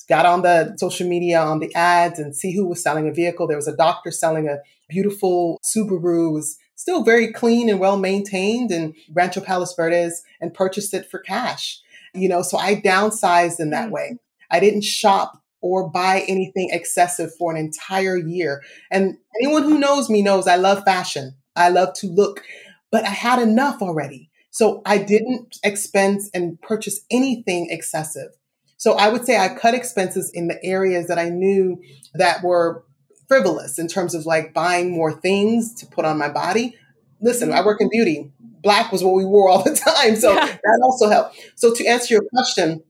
[0.09, 3.47] Got on the social media, on the ads and see who was selling a vehicle.
[3.47, 4.57] There was a doctor selling a
[4.89, 6.29] beautiful Subaru.
[6.29, 11.09] It was still very clean and well maintained in Rancho Palos Verdes and purchased it
[11.09, 11.79] for cash.
[12.13, 13.93] You know, so I downsized in that mm.
[13.93, 14.17] way.
[14.51, 18.61] I didn't shop or buy anything excessive for an entire year.
[18.91, 21.35] And anyone who knows me knows I love fashion.
[21.55, 22.43] I love to look,
[22.91, 24.29] but I had enough already.
[24.51, 28.29] So I didn't expense and purchase anything excessive.
[28.77, 31.81] So I would say I cut expenses in the areas that I knew
[32.13, 32.83] that were
[33.29, 36.75] frivolous in terms of like buying more things to put on my body.
[37.21, 38.29] Listen, I work in beauty.
[38.61, 40.17] Black was what we wore all the time.
[40.17, 40.45] So yeah.
[40.45, 41.39] that also helped.
[41.55, 42.83] So to answer your question,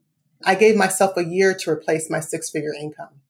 [0.46, 3.22] I gave myself a year to replace my six figure income.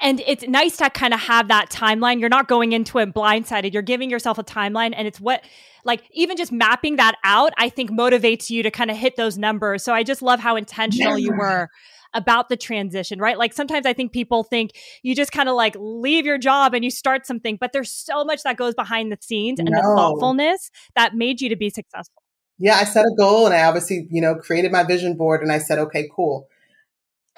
[0.00, 2.18] And it's nice to kind of have that timeline.
[2.18, 3.72] You're not going into it blindsided.
[3.72, 4.94] You're giving yourself a timeline.
[4.96, 5.44] And it's what,
[5.84, 9.38] like, even just mapping that out, I think motivates you to kind of hit those
[9.38, 9.84] numbers.
[9.84, 11.26] So I just love how intentional yeah.
[11.26, 11.68] you were
[12.14, 13.38] about the transition, right?
[13.38, 14.72] Like sometimes I think people think
[15.02, 18.24] you just kind of like leave your job and you start something, but there's so
[18.24, 19.76] much that goes behind the scenes and no.
[19.76, 22.22] the thoughtfulness that made you to be successful.
[22.58, 25.50] Yeah, I set a goal and I obviously, you know, created my vision board and
[25.50, 26.48] I said, okay, cool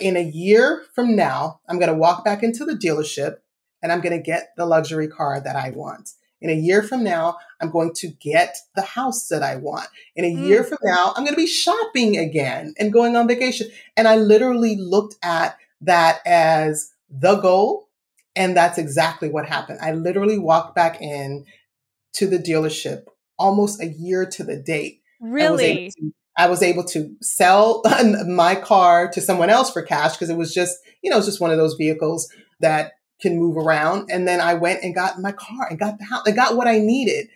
[0.01, 3.37] in a year from now, I'm going to walk back into the dealership
[3.83, 6.11] and I'm going to get the luxury car that I want.
[6.41, 9.87] In a year from now, I'm going to get the house that I want.
[10.15, 10.47] In a mm.
[10.47, 13.69] year from now, I'm going to be shopping again and going on vacation.
[13.97, 17.89] And I literally looked at that as the goal.
[18.37, 19.79] And that's exactly what happened.
[19.81, 21.47] I literally walked back in
[22.15, 23.05] to the dealership
[23.39, 25.03] almost a year to the date.
[25.21, 25.93] Really?
[26.37, 27.83] I was able to sell
[28.27, 31.41] my car to someone else for cash because it was just, you know, it's just
[31.41, 32.29] one of those vehicles
[32.61, 34.11] that can move around.
[34.11, 36.67] And then I went and got my car and got the house, I got what
[36.67, 37.29] I needed.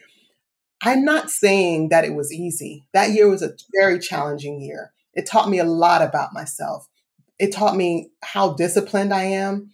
[0.82, 2.86] I'm not saying that it was easy.
[2.92, 4.92] That year was a very challenging year.
[5.14, 6.88] It taught me a lot about myself.
[7.38, 9.70] It taught me how disciplined I am,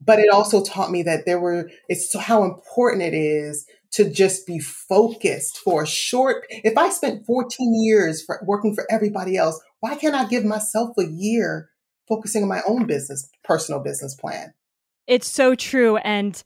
[0.00, 4.46] but it also taught me that there were, it's how important it is to just
[4.46, 9.60] be focused for a short if i spent 14 years for working for everybody else
[9.80, 11.68] why can't i give myself a year
[12.08, 14.52] focusing on my own business personal business plan?
[15.06, 16.42] It's so true and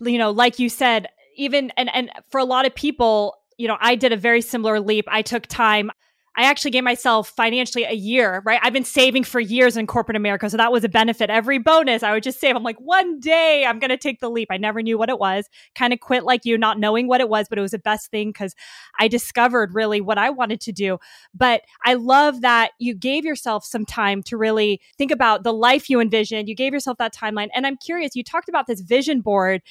[0.00, 3.76] you know like you said even and and for a lot of people you know
[3.80, 5.06] i did a very similar leap.
[5.08, 5.90] I took time
[6.36, 8.60] I actually gave myself financially a year, right?
[8.62, 10.50] I've been saving for years in corporate America.
[10.50, 11.30] So that was a benefit.
[11.30, 12.54] Every bonus I would just save.
[12.54, 14.48] I'm like, one day I'm going to take the leap.
[14.50, 15.48] I never knew what it was.
[15.74, 18.10] Kind of quit like you, not knowing what it was, but it was the best
[18.10, 18.54] thing because
[18.98, 20.98] I discovered really what I wanted to do.
[21.34, 25.88] But I love that you gave yourself some time to really think about the life
[25.88, 26.48] you envisioned.
[26.48, 27.48] You gave yourself that timeline.
[27.54, 29.62] And I'm curious, you talked about this vision board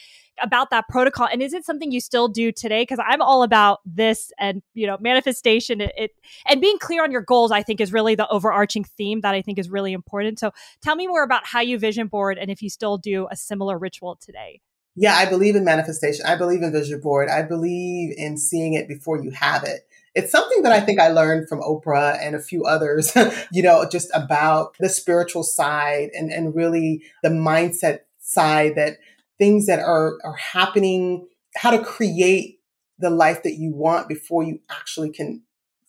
[0.42, 2.82] about that protocol and is it something you still do today?
[2.82, 5.82] Because i'm all about this and you know manifestation.
[5.82, 6.12] It, it,
[6.48, 9.42] and being clear on your goals i think is really the overarching theme that i
[9.42, 10.40] think is really important.
[10.40, 13.36] So tell me more about how you vision board and if you still do a
[13.36, 14.62] similar ritual today.
[14.96, 16.26] Yeah i believe in manifestation.
[16.26, 17.30] I believe in vision board.
[17.30, 19.88] I believe in seeing it before you have it.
[20.16, 23.12] It's something that I think I learned from Oprah and a few others,
[23.52, 28.98] you know, just about the spiritual side and, and really the mindset side that
[29.38, 32.60] things that are, are happening, how to create
[33.00, 35.44] the life that you want before you actually can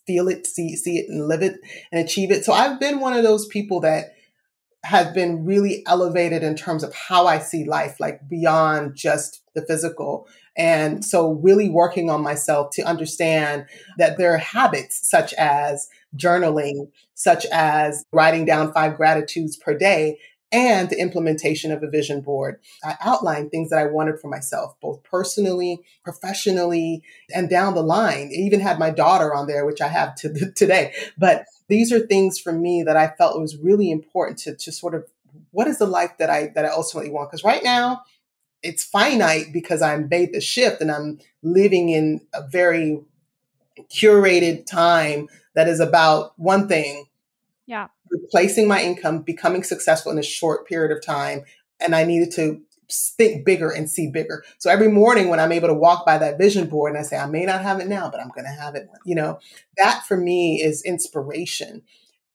[0.07, 1.57] feel it, see, see it and live it
[1.93, 2.45] and achieve it.
[2.45, 4.15] So I've been one of those people that
[4.85, 9.63] have been really elevated in terms of how I see life, like beyond just the
[9.63, 10.29] physical.
[10.57, 13.67] And so really working on myself to understand
[13.99, 20.19] that there are habits such as journaling, such as writing down five gratitudes per day
[20.53, 22.61] and the implementation of a vision board.
[22.85, 27.03] I outlined things that I wanted for myself, both personally, professionally,
[27.35, 28.29] and down the line.
[28.31, 30.95] It even had my daughter on there, which I have to today.
[31.19, 34.95] But these are things for me that I felt was really important to, to sort
[34.95, 35.07] of
[35.51, 37.31] what is the life that I that I ultimately want?
[37.31, 38.03] Because right now
[38.63, 43.01] it's finite because I'm made the shift and I'm living in a very
[43.95, 47.06] curated time that is about one thing.
[47.67, 51.45] Yeah replacing my income, becoming successful in a short period of time.
[51.81, 54.45] And I needed to think bigger and see bigger.
[54.59, 57.17] So every morning when I'm able to walk by that vision board and I say,
[57.17, 59.41] I may not have it now, but I'm going to have it, you know,
[59.77, 61.83] that for me is inspiration.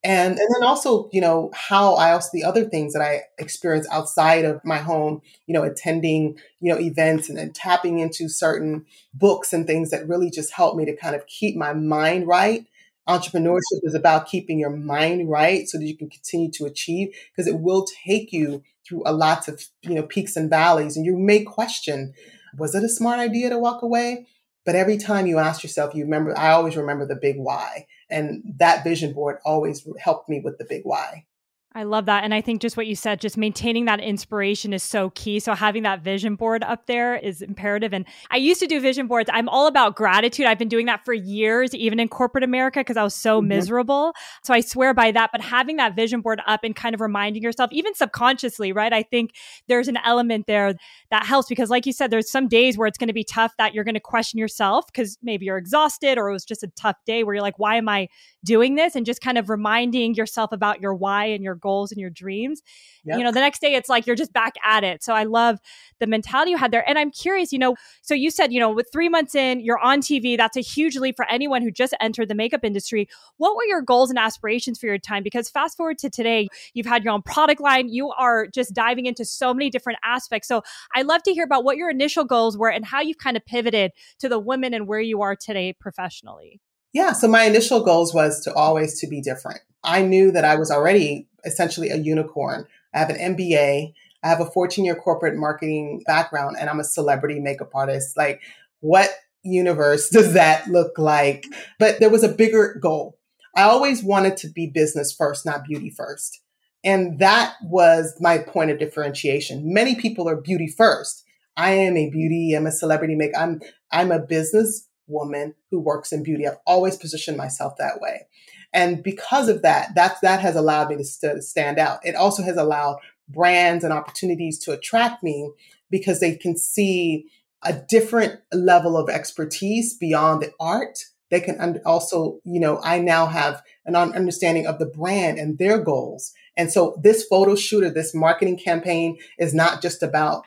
[0.04, 3.88] And, and then also, you know, how I also, the other things that I experience
[3.91, 8.86] outside of my home, you know, attending, you know, events and then tapping into certain
[9.13, 12.65] books and things that really just help me to kind of keep my mind right
[13.08, 17.48] entrepreneurship is about keeping your mind right so that you can continue to achieve because
[17.48, 21.18] it will take you through a lot of you know peaks and valleys and you
[21.18, 22.14] may question
[22.58, 24.28] was it a smart idea to walk away?
[24.66, 28.44] But every time you ask yourself you remember i always remember the big why and
[28.58, 31.26] that vision board always helped me with the big why
[31.74, 32.26] I love that.
[32.26, 35.40] And I think just what you said, just maintaining that inspiration is so key.
[35.40, 37.94] So having that vision board up there is imperative.
[37.94, 39.30] And I used to do vision boards.
[39.32, 40.48] I'm all about gratitude.
[40.48, 43.48] I've been doing that for years, even in corporate America, because I was so mm-hmm.
[43.48, 44.14] miserable.
[44.44, 45.30] So I swear by that.
[45.32, 48.92] But having that vision board up and kind of reminding yourself, even subconsciously, right?
[48.92, 49.34] I think
[49.68, 50.74] there's an element there
[51.10, 53.54] that helps because, like you said, there's some days where it's going to be tough
[53.58, 56.68] that you're going to question yourself because maybe you're exhausted or it was just a
[56.76, 58.10] tough day where you're like, why am I
[58.44, 58.94] doing this?
[58.94, 62.62] And just kind of reminding yourself about your why and your goals and your dreams.
[63.06, 63.17] Yep.
[63.17, 65.04] You know, the next day it's like you're just back at it.
[65.04, 65.60] So I love
[66.00, 66.88] the mentality you had there.
[66.88, 69.80] And I'm curious, you know, so you said, you know, with three months in, you're
[69.80, 70.38] on TV.
[70.38, 73.08] That's a huge leap for anyone who just entered the makeup industry.
[73.38, 75.24] What were your goals and aspirations for your time?
[75.24, 77.89] Because fast forward to today, you've had your own product line.
[77.89, 80.47] You are just diving into so many different aspects.
[80.47, 80.63] So
[80.95, 83.45] I'd love to hear about what your initial goals were and how you've kind of
[83.45, 86.60] pivoted to the women and where you are today professionally.
[86.93, 89.62] Yeah, so my initial goals was to always to be different.
[89.84, 92.67] I knew that I was already essentially a unicorn.
[92.93, 96.86] I have an MBA, I have a 14 year corporate marketing background, and I'm a
[96.86, 98.17] celebrity makeup artist.
[98.17, 98.41] Like,
[98.82, 99.10] what
[99.43, 101.45] universe does that look like?
[101.80, 103.17] But there was a bigger goal.
[103.56, 106.41] I always wanted to be business first, not beauty first.
[106.84, 109.73] And that was my point of differentiation.
[109.73, 111.23] Many people are beauty first.
[111.58, 113.38] I am a beauty, I'm a celebrity make.
[113.38, 116.47] I'm I'm a business woman who works in beauty.
[116.47, 118.28] I've always positioned myself that way.
[118.74, 122.00] And because of that, that, that has allowed me to st- stand out.
[122.04, 122.97] It also has allowed
[123.28, 125.52] brands and opportunities to attract me
[125.90, 127.27] because they can see
[127.63, 131.00] a different level of expertise beyond the art.
[131.29, 135.77] They can also, you know, I now have an understanding of the brand and their
[135.77, 136.33] goals.
[136.58, 140.44] And so this photo shoot or this marketing campaign is not just about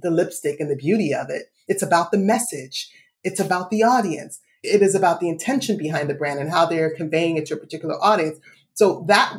[0.00, 1.44] the lipstick and the beauty of it.
[1.68, 2.90] It's about the message.
[3.24, 4.40] It's about the audience.
[4.62, 7.58] It is about the intention behind the brand and how they're conveying it to a
[7.58, 8.38] particular audience.
[8.74, 9.36] So that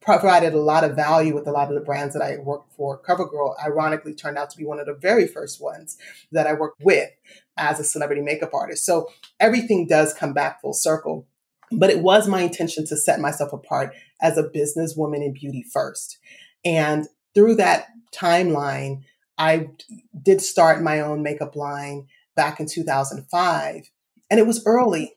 [0.00, 3.00] provided a lot of value with a lot of the brands that I worked for.
[3.02, 5.96] CoverGirl, ironically, turned out to be one of the very first ones
[6.32, 7.10] that I worked with.
[7.56, 8.84] as a celebrity makeup artist.
[8.84, 9.08] So
[9.38, 11.26] everything does come back full circle.
[11.70, 16.18] But it was my intention to set myself apart as a businesswoman in beauty first.
[16.64, 19.02] And through that timeline,
[19.38, 19.70] I
[20.20, 23.90] did start my own makeup line back in 2005.
[24.30, 25.14] And it was early,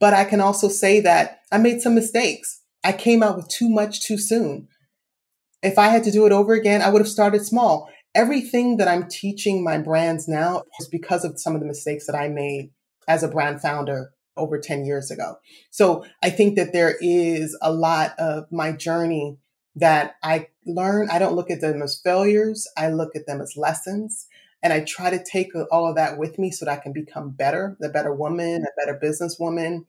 [0.00, 2.62] but I can also say that I made some mistakes.
[2.82, 4.68] I came out with too much too soon.
[5.62, 7.88] If I had to do it over again, I would have started small.
[8.14, 12.16] Everything that I'm teaching my brands now is because of some of the mistakes that
[12.16, 12.70] I made
[13.08, 15.36] as a brand founder over 10 years ago.
[15.70, 19.38] So I think that there is a lot of my journey
[19.76, 21.08] that I learn.
[21.10, 22.66] I don't look at them as failures.
[22.76, 24.26] I look at them as lessons.
[24.66, 26.92] And I try to take uh, all of that with me so that I can
[26.92, 29.84] become better, a better woman, a better businesswoman.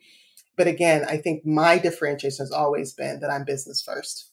[0.55, 4.29] But again, I think my differentiation has always been that I'm business first.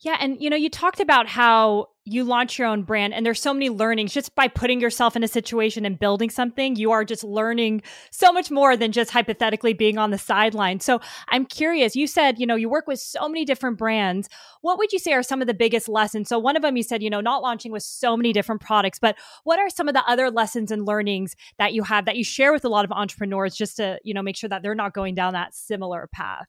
[0.00, 0.16] Yeah.
[0.18, 3.54] And, you know, you talked about how you launch your own brand and there's so
[3.54, 6.76] many learnings just by putting yourself in a situation and building something.
[6.76, 10.80] You are just learning so much more than just hypothetically being on the sideline.
[10.80, 14.28] So I'm curious, you said, you know, you work with so many different brands.
[14.60, 16.28] What would you say are some of the biggest lessons?
[16.28, 18.98] So one of them you said, you know, not launching with so many different products,
[18.98, 22.24] but what are some of the other lessons and learnings that you have that you
[22.24, 24.92] share with a lot of entrepreneurs just to, you know, make sure that they're not
[24.92, 26.46] going down that similar path?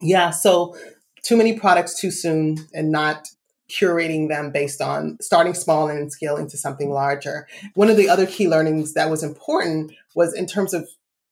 [0.00, 0.30] Yeah.
[0.30, 0.76] So
[1.22, 3.28] too many products too soon and not
[3.70, 7.46] curating them based on starting small and scaling to something larger.
[7.74, 10.88] One of the other key learnings that was important was in terms of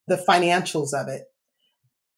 [0.07, 1.25] the financials of it.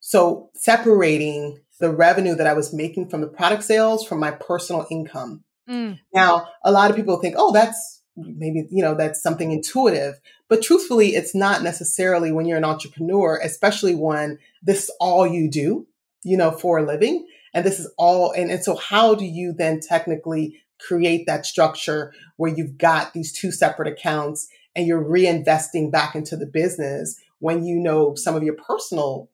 [0.01, 4.87] So separating the revenue that I was making from the product sales from my personal
[4.91, 5.45] income.
[5.69, 6.01] Mm.
[6.12, 10.19] Now, a lot of people think, oh, that's maybe, you know, that's something intuitive.
[10.49, 15.49] But truthfully, it's not necessarily when you're an entrepreneur, especially when this is all you
[15.51, 15.87] do,
[16.25, 19.53] you know, for a living and this is all and, and so how do you
[19.57, 25.91] then technically create that structure where you've got these two separate accounts and you're reinvesting
[25.91, 29.29] back into the business when you know some of your personal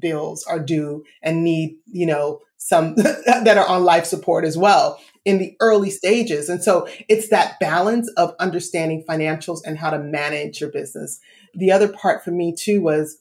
[0.00, 4.98] bills are due and need you know some that are on life support as well
[5.24, 6.48] in the early stages?
[6.48, 11.20] And so it's that balance of understanding financials and how to manage your business.
[11.54, 13.18] The other part for me too was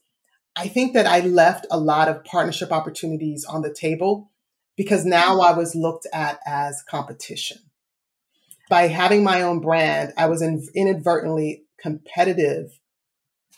[0.60, 4.30] I think that I left a lot of partnership opportunities on the table
[4.76, 7.60] because now I was looked at as competition.
[8.70, 12.78] By having my own brand, I was in, inadvertently competitive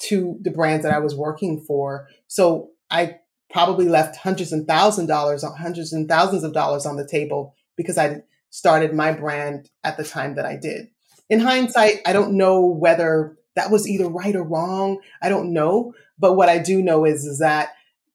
[0.04, 2.08] to the brands that I was working for.
[2.28, 3.18] So I
[3.50, 7.98] probably left hundreds and thousand dollars, hundreds and thousands of dollars on the table because
[7.98, 8.22] I
[8.52, 10.90] started my brand at the time that I did.
[11.32, 15.00] In hindsight, I don't know whether that was either right or wrong.
[15.22, 15.94] I don't know.
[16.22, 17.72] But what I do know is, is that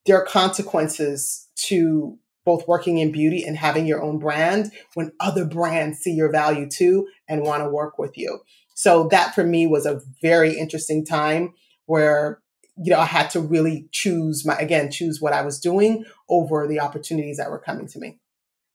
[0.06, 5.44] there are consequences to both working in beauty and having your own brand when other
[5.44, 8.38] brands see your value too and want to work with you.
[8.74, 11.54] So that for me was a very interesting time
[11.86, 12.40] where
[12.76, 16.68] you know I had to really choose my again choose what I was doing over
[16.68, 18.20] the opportunities that were coming to me.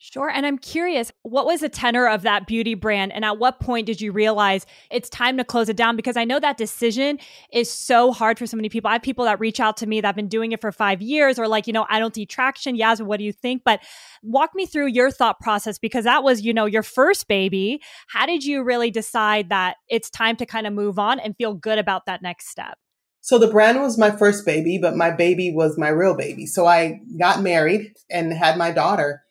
[0.04, 0.32] Sure.
[0.32, 3.14] And I'm curious, what was the tenor of that beauty brand?
[3.14, 5.95] And at what point did you realize it's time to close it down?
[5.95, 7.20] Because I know that decision
[7.54, 8.89] is so hard for so many people.
[8.89, 11.04] I have people that reach out to me that have been doing it for five
[11.04, 12.76] years or like, you know, I don't see traction.
[12.76, 13.62] Yasmin, what do you think?
[13.64, 13.82] But
[14.24, 17.80] walk me through your thought process because that was, you know, your first baby.
[18.08, 21.54] How did you really decide that it's time to kind of move on and feel
[21.54, 22.80] good about that next step?
[23.22, 26.47] So the brand was my first baby, but my baby was my real baby.
[26.47, 29.22] So I got married and had my daughter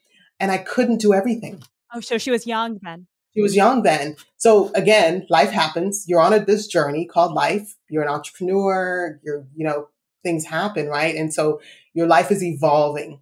[0.41, 1.63] and I couldn't do everything.
[1.95, 3.07] Oh, so she was young then.
[3.35, 4.17] She was young then.
[4.37, 6.07] So again, life happens.
[6.09, 7.77] You're on a, this journey called life.
[7.89, 9.21] You're an entrepreneur.
[9.23, 9.89] You're, you know,
[10.25, 11.15] things happen, right?
[11.15, 11.61] And so
[11.95, 13.21] your life is evolving.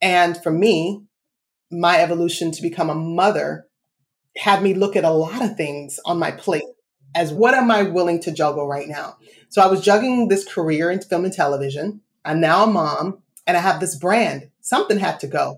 [0.00, 1.02] And for me,
[1.70, 3.66] my evolution to become a mother
[4.36, 6.64] had me look at a lot of things on my plate
[7.14, 9.16] as what am I willing to juggle right now?
[9.48, 12.00] So I was juggling this career in film and television.
[12.24, 14.50] I'm now a mom and I have this brand.
[14.60, 15.56] Something had to go.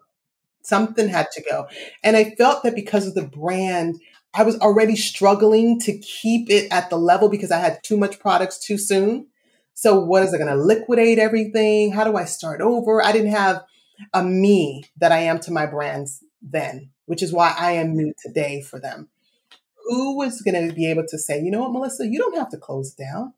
[0.62, 1.66] Something had to go.
[2.02, 4.00] And I felt that because of the brand,
[4.34, 8.18] I was already struggling to keep it at the level because I had too much
[8.18, 9.26] products too soon.
[9.74, 11.92] So, what is it going to liquidate everything?
[11.92, 13.02] How do I start over?
[13.02, 13.62] I didn't have
[14.12, 18.12] a me that I am to my brands then, which is why I am me
[18.24, 19.08] today for them.
[19.86, 22.50] Who was going to be able to say, you know what, Melissa, you don't have
[22.50, 23.34] to close down.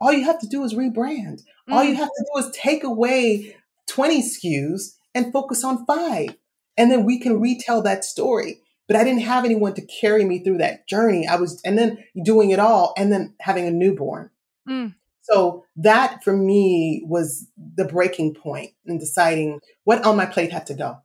[0.00, 1.42] All you have to do is rebrand.
[1.68, 1.72] Mm.
[1.72, 1.98] All you mm.
[1.98, 3.56] have to do is take away
[3.88, 6.36] 20 SKUs and focus on five
[6.76, 8.60] and then we can retell that story.
[8.88, 11.26] But I didn't have anyone to carry me through that journey.
[11.26, 14.30] I was, and then doing it all, and then having a newborn.
[14.68, 14.94] Mm.
[15.22, 17.46] So that for me was
[17.76, 20.98] the breaking point in deciding what on my plate had to go.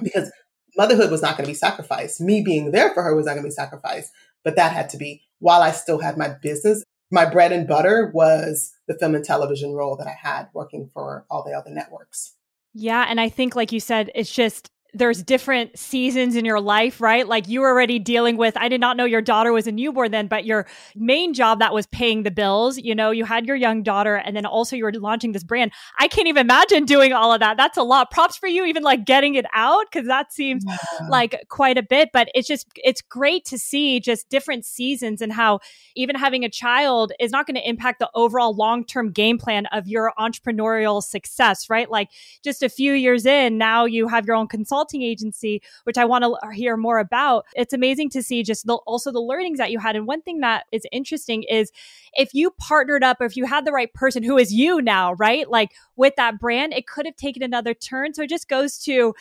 [0.00, 0.30] Because
[0.76, 2.20] motherhood was not going to be sacrificed.
[2.20, 4.12] Me being there for her was not going to be sacrificed.
[4.44, 8.10] But that had to be while I still had my business my bread and butter
[8.14, 12.34] was the film and television role that I had working for all the other networks.
[12.72, 13.04] Yeah.
[13.08, 17.26] And I think, like you said, it's just there's different seasons in your life, right?
[17.26, 20.10] Like you were already dealing with, I did not know your daughter was a newborn
[20.10, 20.66] then, but your
[20.96, 24.36] main job that was paying the bills, you know, you had your young daughter and
[24.36, 25.72] then also you were launching this brand.
[25.98, 27.56] I can't even imagine doing all of that.
[27.56, 28.10] That's a lot.
[28.10, 30.76] Props for you, even like getting it out, because that seems yeah.
[31.08, 35.32] like quite a bit, but it's just, it's great to see just different seasons and
[35.32, 35.60] how
[35.94, 39.66] even having a child is not going to impact the overall long term game plan
[39.66, 41.90] of your entrepreneurial success, right?
[41.90, 42.10] Like
[42.42, 46.04] just a few years in, now you have your own consulting consulting agency, which I
[46.04, 47.44] want to uh, hear more about.
[47.54, 49.96] It's amazing to see just the, also the learnings that you had.
[49.96, 51.70] And one thing that is interesting is
[52.14, 55.12] if you partnered up or if you had the right person who is you now,
[55.14, 55.48] right?
[55.50, 58.14] Like with that brand, it could have taken another turn.
[58.14, 59.14] So it just goes to,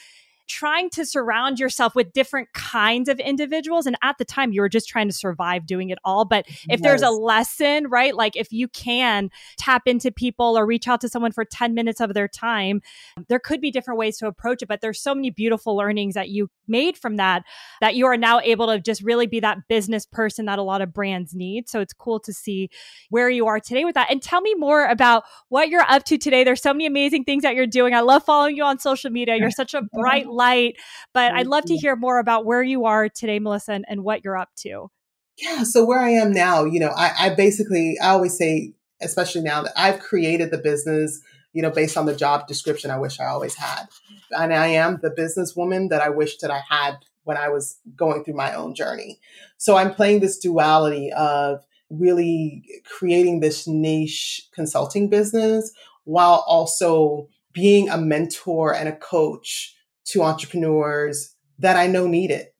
[0.49, 3.85] trying to surround yourself with different kinds of individuals.
[3.85, 6.25] And at the time, you were just trying to survive doing it all.
[6.25, 6.81] But if yes.
[6.81, 8.15] there's a lesson, right?
[8.15, 12.01] Like if you can tap into people or reach out to someone for 10 minutes
[12.01, 12.81] of their time,
[13.29, 14.67] there could be different ways to approach it.
[14.67, 17.43] But there's so many beautiful learnings that you made from that
[17.81, 20.81] that you are now able to just really be that business person that a lot
[20.81, 21.69] of brands need.
[21.69, 22.69] So it's cool to see
[23.09, 24.09] where you are today with that.
[24.09, 26.43] And tell me more about what you're up to today.
[26.43, 27.93] There's so many amazing things that you're doing.
[27.93, 29.35] I love following you on social media.
[29.35, 30.75] You're such a bright light.
[31.13, 31.81] But I'd love to mm-hmm.
[31.81, 34.89] hear more about where you are today, Melissa, and, and what you're up to.
[35.37, 35.63] Yeah.
[35.63, 39.61] So where I am now, you know, I, I basically, I always say, especially now
[39.61, 41.21] that I've created the business,
[41.53, 43.87] you know, based on the job description I wish I always had.
[44.31, 48.23] And I am the businesswoman that I wish that I had when I was going
[48.23, 49.19] through my own journey.
[49.57, 55.71] So I'm playing this duality of really creating this niche consulting business
[56.03, 59.75] while also being a mentor and a coach
[60.11, 62.55] to entrepreneurs that I know need it.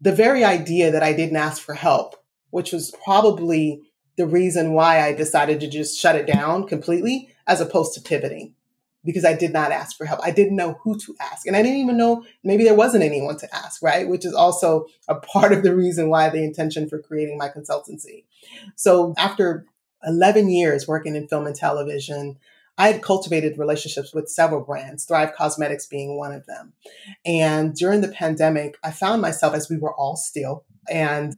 [0.00, 2.16] The very idea that I didn't ask for help,
[2.50, 3.82] which was probably
[4.16, 8.54] the reason why I decided to just shut it down completely as opposed to pivoting
[9.04, 10.20] because I did not ask for help.
[10.22, 11.46] I didn't know who to ask.
[11.46, 14.06] And I didn't even know maybe there wasn't anyone to ask, right?
[14.06, 18.24] Which is also a part of the reason why the intention for creating my consultancy.
[18.76, 19.66] So after
[20.04, 22.38] 11 years working in film and television,
[22.80, 26.72] I had cultivated relationships with several brands, Thrive Causemetics being one of them.
[27.26, 31.36] And during the pandemic, I found myself as we were all still, and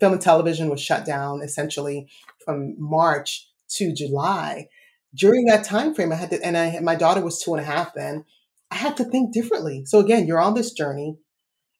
[0.00, 2.08] film and television was shut down essentially
[2.44, 4.68] from March to July.
[5.14, 7.70] During that time frame, I had to, and I, my daughter was two and a
[7.70, 8.24] half then.
[8.72, 9.84] I had to think differently.
[9.86, 11.18] So again, you're on this journey,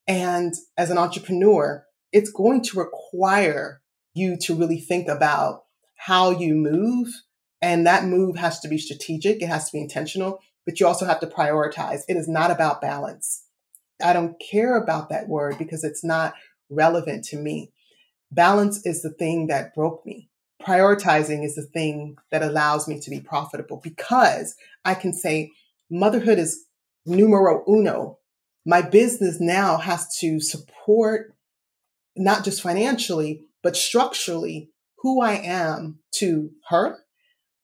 [0.06, 3.82] and as an entrepreneur, it's going to require
[4.14, 5.64] you to really think about
[5.96, 7.08] how you move
[7.62, 11.06] and that move has to be strategic, it has to be intentional, but you also
[11.06, 12.02] have to prioritize.
[12.08, 13.44] It is not about balance.
[14.02, 16.34] I don't care about that word because it's not
[16.70, 17.72] relevant to me.
[18.30, 20.30] Balance is the thing that broke me.
[20.62, 24.54] Prioritizing is the thing that allows me to be profitable because
[24.84, 25.50] I can say
[25.90, 26.64] motherhood is
[27.04, 28.18] numero uno.
[28.64, 31.34] My business now has to support
[32.16, 36.98] not just financially, but structurally who I am to her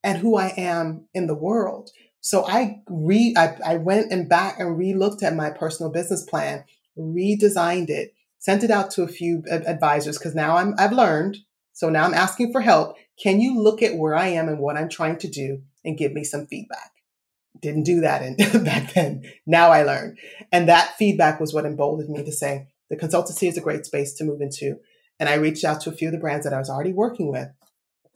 [0.06, 1.90] and who I am in the world.
[2.20, 6.64] So I re I, I went and back and re-looked at my personal business plan,
[6.96, 11.38] redesigned it, sent it out to a few advisors because now I'm I've learned.
[11.72, 12.96] So now I'm asking for help.
[13.20, 16.12] Can you look at where I am and what I'm trying to do and give
[16.12, 16.92] me some feedback?
[17.60, 19.24] Didn't do that in, back then.
[19.44, 20.18] Now I learned.
[20.52, 24.14] And that feedback was what emboldened me to say the consultancy is a great space
[24.14, 24.78] to move into.
[25.18, 27.32] And I reached out to a few of the brands that I was already working
[27.32, 27.48] with.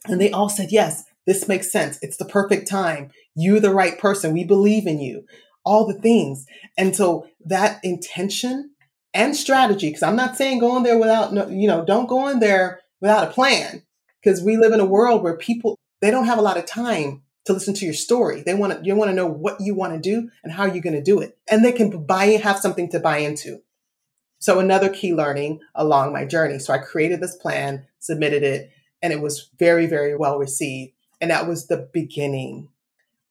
[0.05, 1.03] And they all said yes.
[1.25, 1.99] This makes sense.
[2.01, 3.11] It's the perfect time.
[3.35, 4.33] You're the right person.
[4.33, 5.25] We believe in you.
[5.63, 6.45] All the things.
[6.77, 8.71] And so that intention
[9.13, 12.39] and strategy, because I'm not saying go in there without, you know, don't go in
[12.39, 13.83] there without a plan.
[14.23, 17.23] Because we live in a world where people, they don't have a lot of time
[17.45, 18.41] to listen to your story.
[18.41, 20.83] They want to, you want to know what you want to do and how you're
[20.83, 21.37] going to do it.
[21.49, 23.61] And they can buy, have something to buy into.
[24.39, 26.59] So another key learning along my journey.
[26.59, 30.93] So I created this plan, submitted it, and it was very, very well received.
[31.21, 32.67] And that was the beginning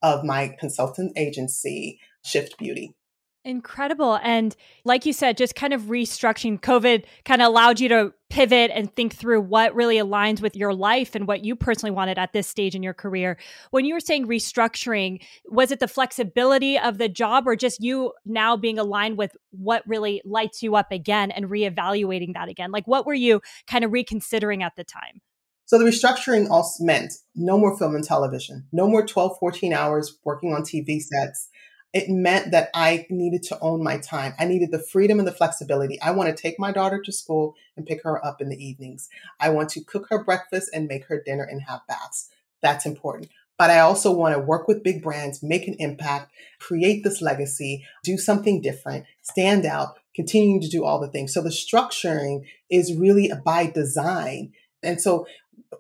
[0.03, 2.95] of my consultant agency, Shift Beauty.
[3.43, 4.19] Incredible.
[4.23, 8.71] And like you said, just kind of restructuring COVID kind of allowed you to pivot
[8.75, 12.35] and think through what really aligns with your life and what you personally wanted at
[12.35, 13.39] this stage in your career.
[13.71, 18.13] When you were saying restructuring, was it the flexibility of the job or just you
[18.27, 22.71] now being aligned with what really lights you up again and reevaluating that again?
[22.71, 25.23] Like what were you kind of reconsidering at the time?
[25.71, 30.19] So the restructuring also meant no more film and television, no more 12, 14 hours
[30.25, 31.49] working on TV sets.
[31.93, 34.35] it meant that I needed to own my time.
[34.37, 36.01] I needed the freedom and the flexibility.
[36.03, 39.09] I want to take my daughter to school and pick her up in the evenings.
[39.39, 42.31] I want to cook her breakfast and make her dinner and have baths.
[42.63, 43.31] That's important.
[43.57, 47.87] But I also want to work with big brands, make an impact, create this legacy,
[48.03, 51.33] do something different, stand out, continuing to do all the things.
[51.33, 54.53] So the structuring is really by design.
[54.83, 55.27] And so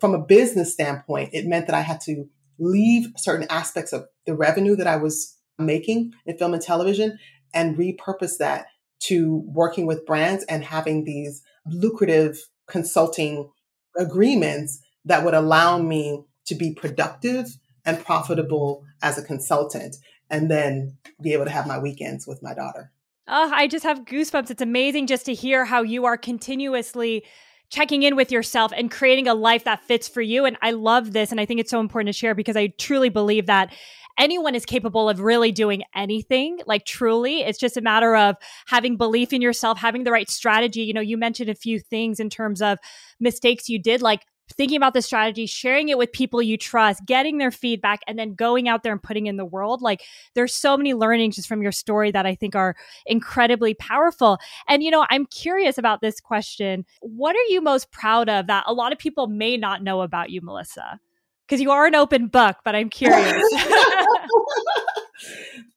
[0.00, 2.28] from a business standpoint, it meant that I had to
[2.58, 7.18] leave certain aspects of the revenue that I was making in film and television
[7.52, 8.66] and repurpose that
[9.00, 13.50] to working with brands and having these lucrative consulting
[13.96, 17.46] agreements that would allow me to be productive
[17.84, 19.96] and profitable as a consultant
[20.28, 22.92] and then be able to have my weekends with my daughter.
[23.26, 24.50] Oh, I just have goosebumps.
[24.50, 27.24] It's amazing just to hear how you are continuously
[27.70, 30.44] checking in with yourself and creating a life that fits for you.
[30.44, 31.30] And I love this.
[31.30, 33.72] And I think it's so important to share because I truly believe that
[34.18, 38.34] anyone is capable of really doing anything like truly it's just a matter of
[38.66, 42.18] having belief in yourself having the right strategy you know you mentioned a few things
[42.18, 42.76] in terms of
[43.20, 47.38] mistakes you did like thinking about the strategy, sharing it with people you trust, getting
[47.38, 49.82] their feedback, and then going out there and putting in the world.
[49.82, 50.02] Like
[50.34, 52.76] there's so many learnings just from your story that I think are
[53.06, 54.38] incredibly powerful.
[54.68, 56.84] And, you know, I'm curious about this question.
[57.00, 60.30] What are you most proud of that a lot of people may not know about
[60.30, 61.00] you, Melissa?
[61.46, 63.42] Because you are an open book, but I'm curious.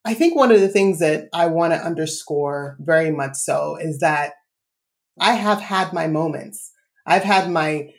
[0.05, 3.99] I think one of the things that I want to underscore very much so is
[3.99, 4.34] that
[5.19, 6.71] I have had my moments.
[7.05, 7.89] I've had my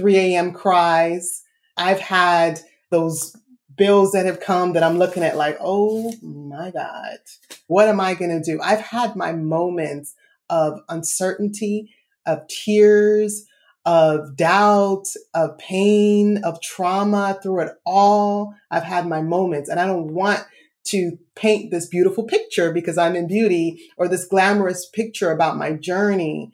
[0.00, 0.52] 3 a.m.
[0.52, 1.42] cries.
[1.76, 3.36] I've had those
[3.76, 7.18] bills that have come that I'm looking at like, oh my God,
[7.66, 8.60] what am I going to do?
[8.62, 10.14] I've had my moments
[10.48, 11.94] of uncertainty,
[12.26, 13.44] of tears,
[13.84, 18.54] of doubt, of pain, of trauma through it all.
[18.70, 20.40] I've had my moments and I don't want
[20.84, 25.72] to paint this beautiful picture because I'm in beauty or this glamorous picture about my
[25.72, 26.52] journey.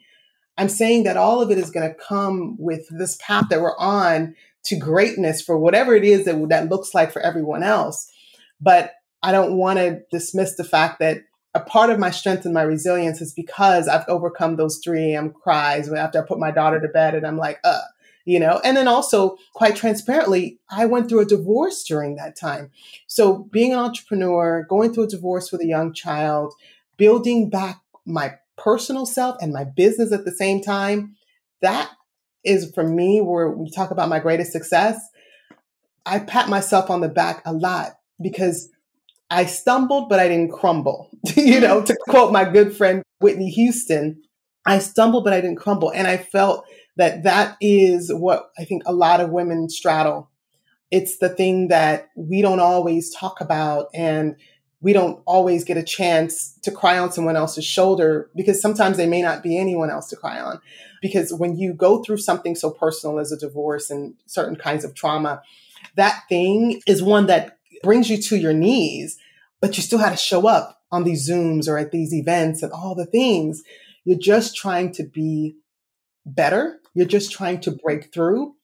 [0.57, 3.77] I'm saying that all of it is going to come with this path that we're
[3.77, 8.11] on to greatness for whatever it is that that looks like for everyone else.
[8.59, 11.19] But I don't want to dismiss the fact that
[11.53, 15.31] a part of my strength and my resilience is because I've overcome those 3 a.m.
[15.31, 17.81] cries after I put my daughter to bed and I'm like, uh,
[18.25, 22.71] you know, and then also quite transparently, I went through a divorce during that time.
[23.07, 26.53] So being an entrepreneur, going through a divorce with a young child,
[26.97, 31.15] building back my personal self and my business at the same time,
[31.61, 31.89] that
[32.43, 34.99] is for me where we talk about my greatest success.
[36.05, 38.69] I pat myself on the back a lot because
[39.29, 41.09] I stumbled, but I didn't crumble.
[41.35, 41.61] you mm-hmm.
[41.61, 44.21] know, to quote my good friend Whitney Houston,
[44.65, 45.91] I stumbled, but I didn't crumble.
[45.91, 50.29] And I felt that that is what I think a lot of women straddle.
[50.89, 53.87] It's the thing that we don't always talk about.
[53.93, 54.35] And
[54.81, 59.07] we don't always get a chance to cry on someone else's shoulder because sometimes they
[59.07, 60.61] may not be anyone else to cry on.
[61.01, 64.93] Because when you go through something so personal as a divorce and certain kinds of
[64.93, 65.41] trauma,
[65.95, 69.17] that thing is one that brings you to your knees,
[69.61, 72.71] but you still had to show up on these Zooms or at these events and
[72.71, 73.63] all the things.
[74.05, 75.55] You're just trying to be
[76.25, 76.79] better.
[76.93, 78.55] You're just trying to break through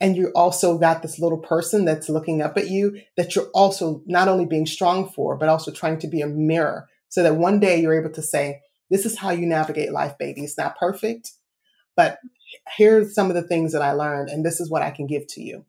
[0.00, 4.02] and you also got this little person that's looking up at you that you're also
[4.06, 7.60] not only being strong for, but also trying to be a mirror so that one
[7.60, 10.42] day you're able to say, this is how you navigate life, baby.
[10.42, 11.32] It's not perfect,
[11.96, 12.18] but
[12.76, 15.26] here's some of the things that I learned, and this is what I can give
[15.28, 15.64] to you.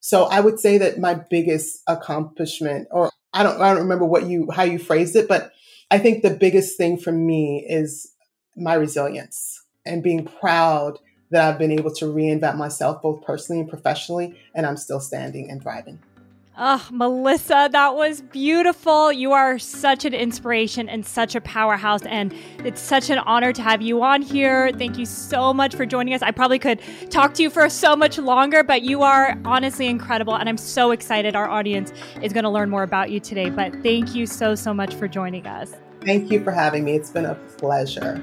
[0.00, 4.26] So I would say that my biggest accomplishment, or I don't, I don't remember what
[4.26, 5.52] you, how you phrased it, but
[5.90, 8.12] I think the biggest thing for me is
[8.56, 10.98] my resilience and being proud
[11.32, 15.50] that I've been able to reinvent myself both personally and professionally, and I'm still standing
[15.50, 15.98] and thriving.
[16.58, 19.10] Oh, Melissa, that was beautiful.
[19.10, 22.02] You are such an inspiration and such a powerhouse.
[22.02, 24.70] And it's such an honor to have you on here.
[24.76, 26.20] Thank you so much for joining us.
[26.20, 30.34] I probably could talk to you for so much longer, but you are honestly incredible.
[30.36, 33.48] And I'm so excited our audience is going to learn more about you today.
[33.48, 35.72] But thank you so, so much for joining us.
[36.02, 36.96] Thank you for having me.
[36.96, 38.22] It's been a pleasure.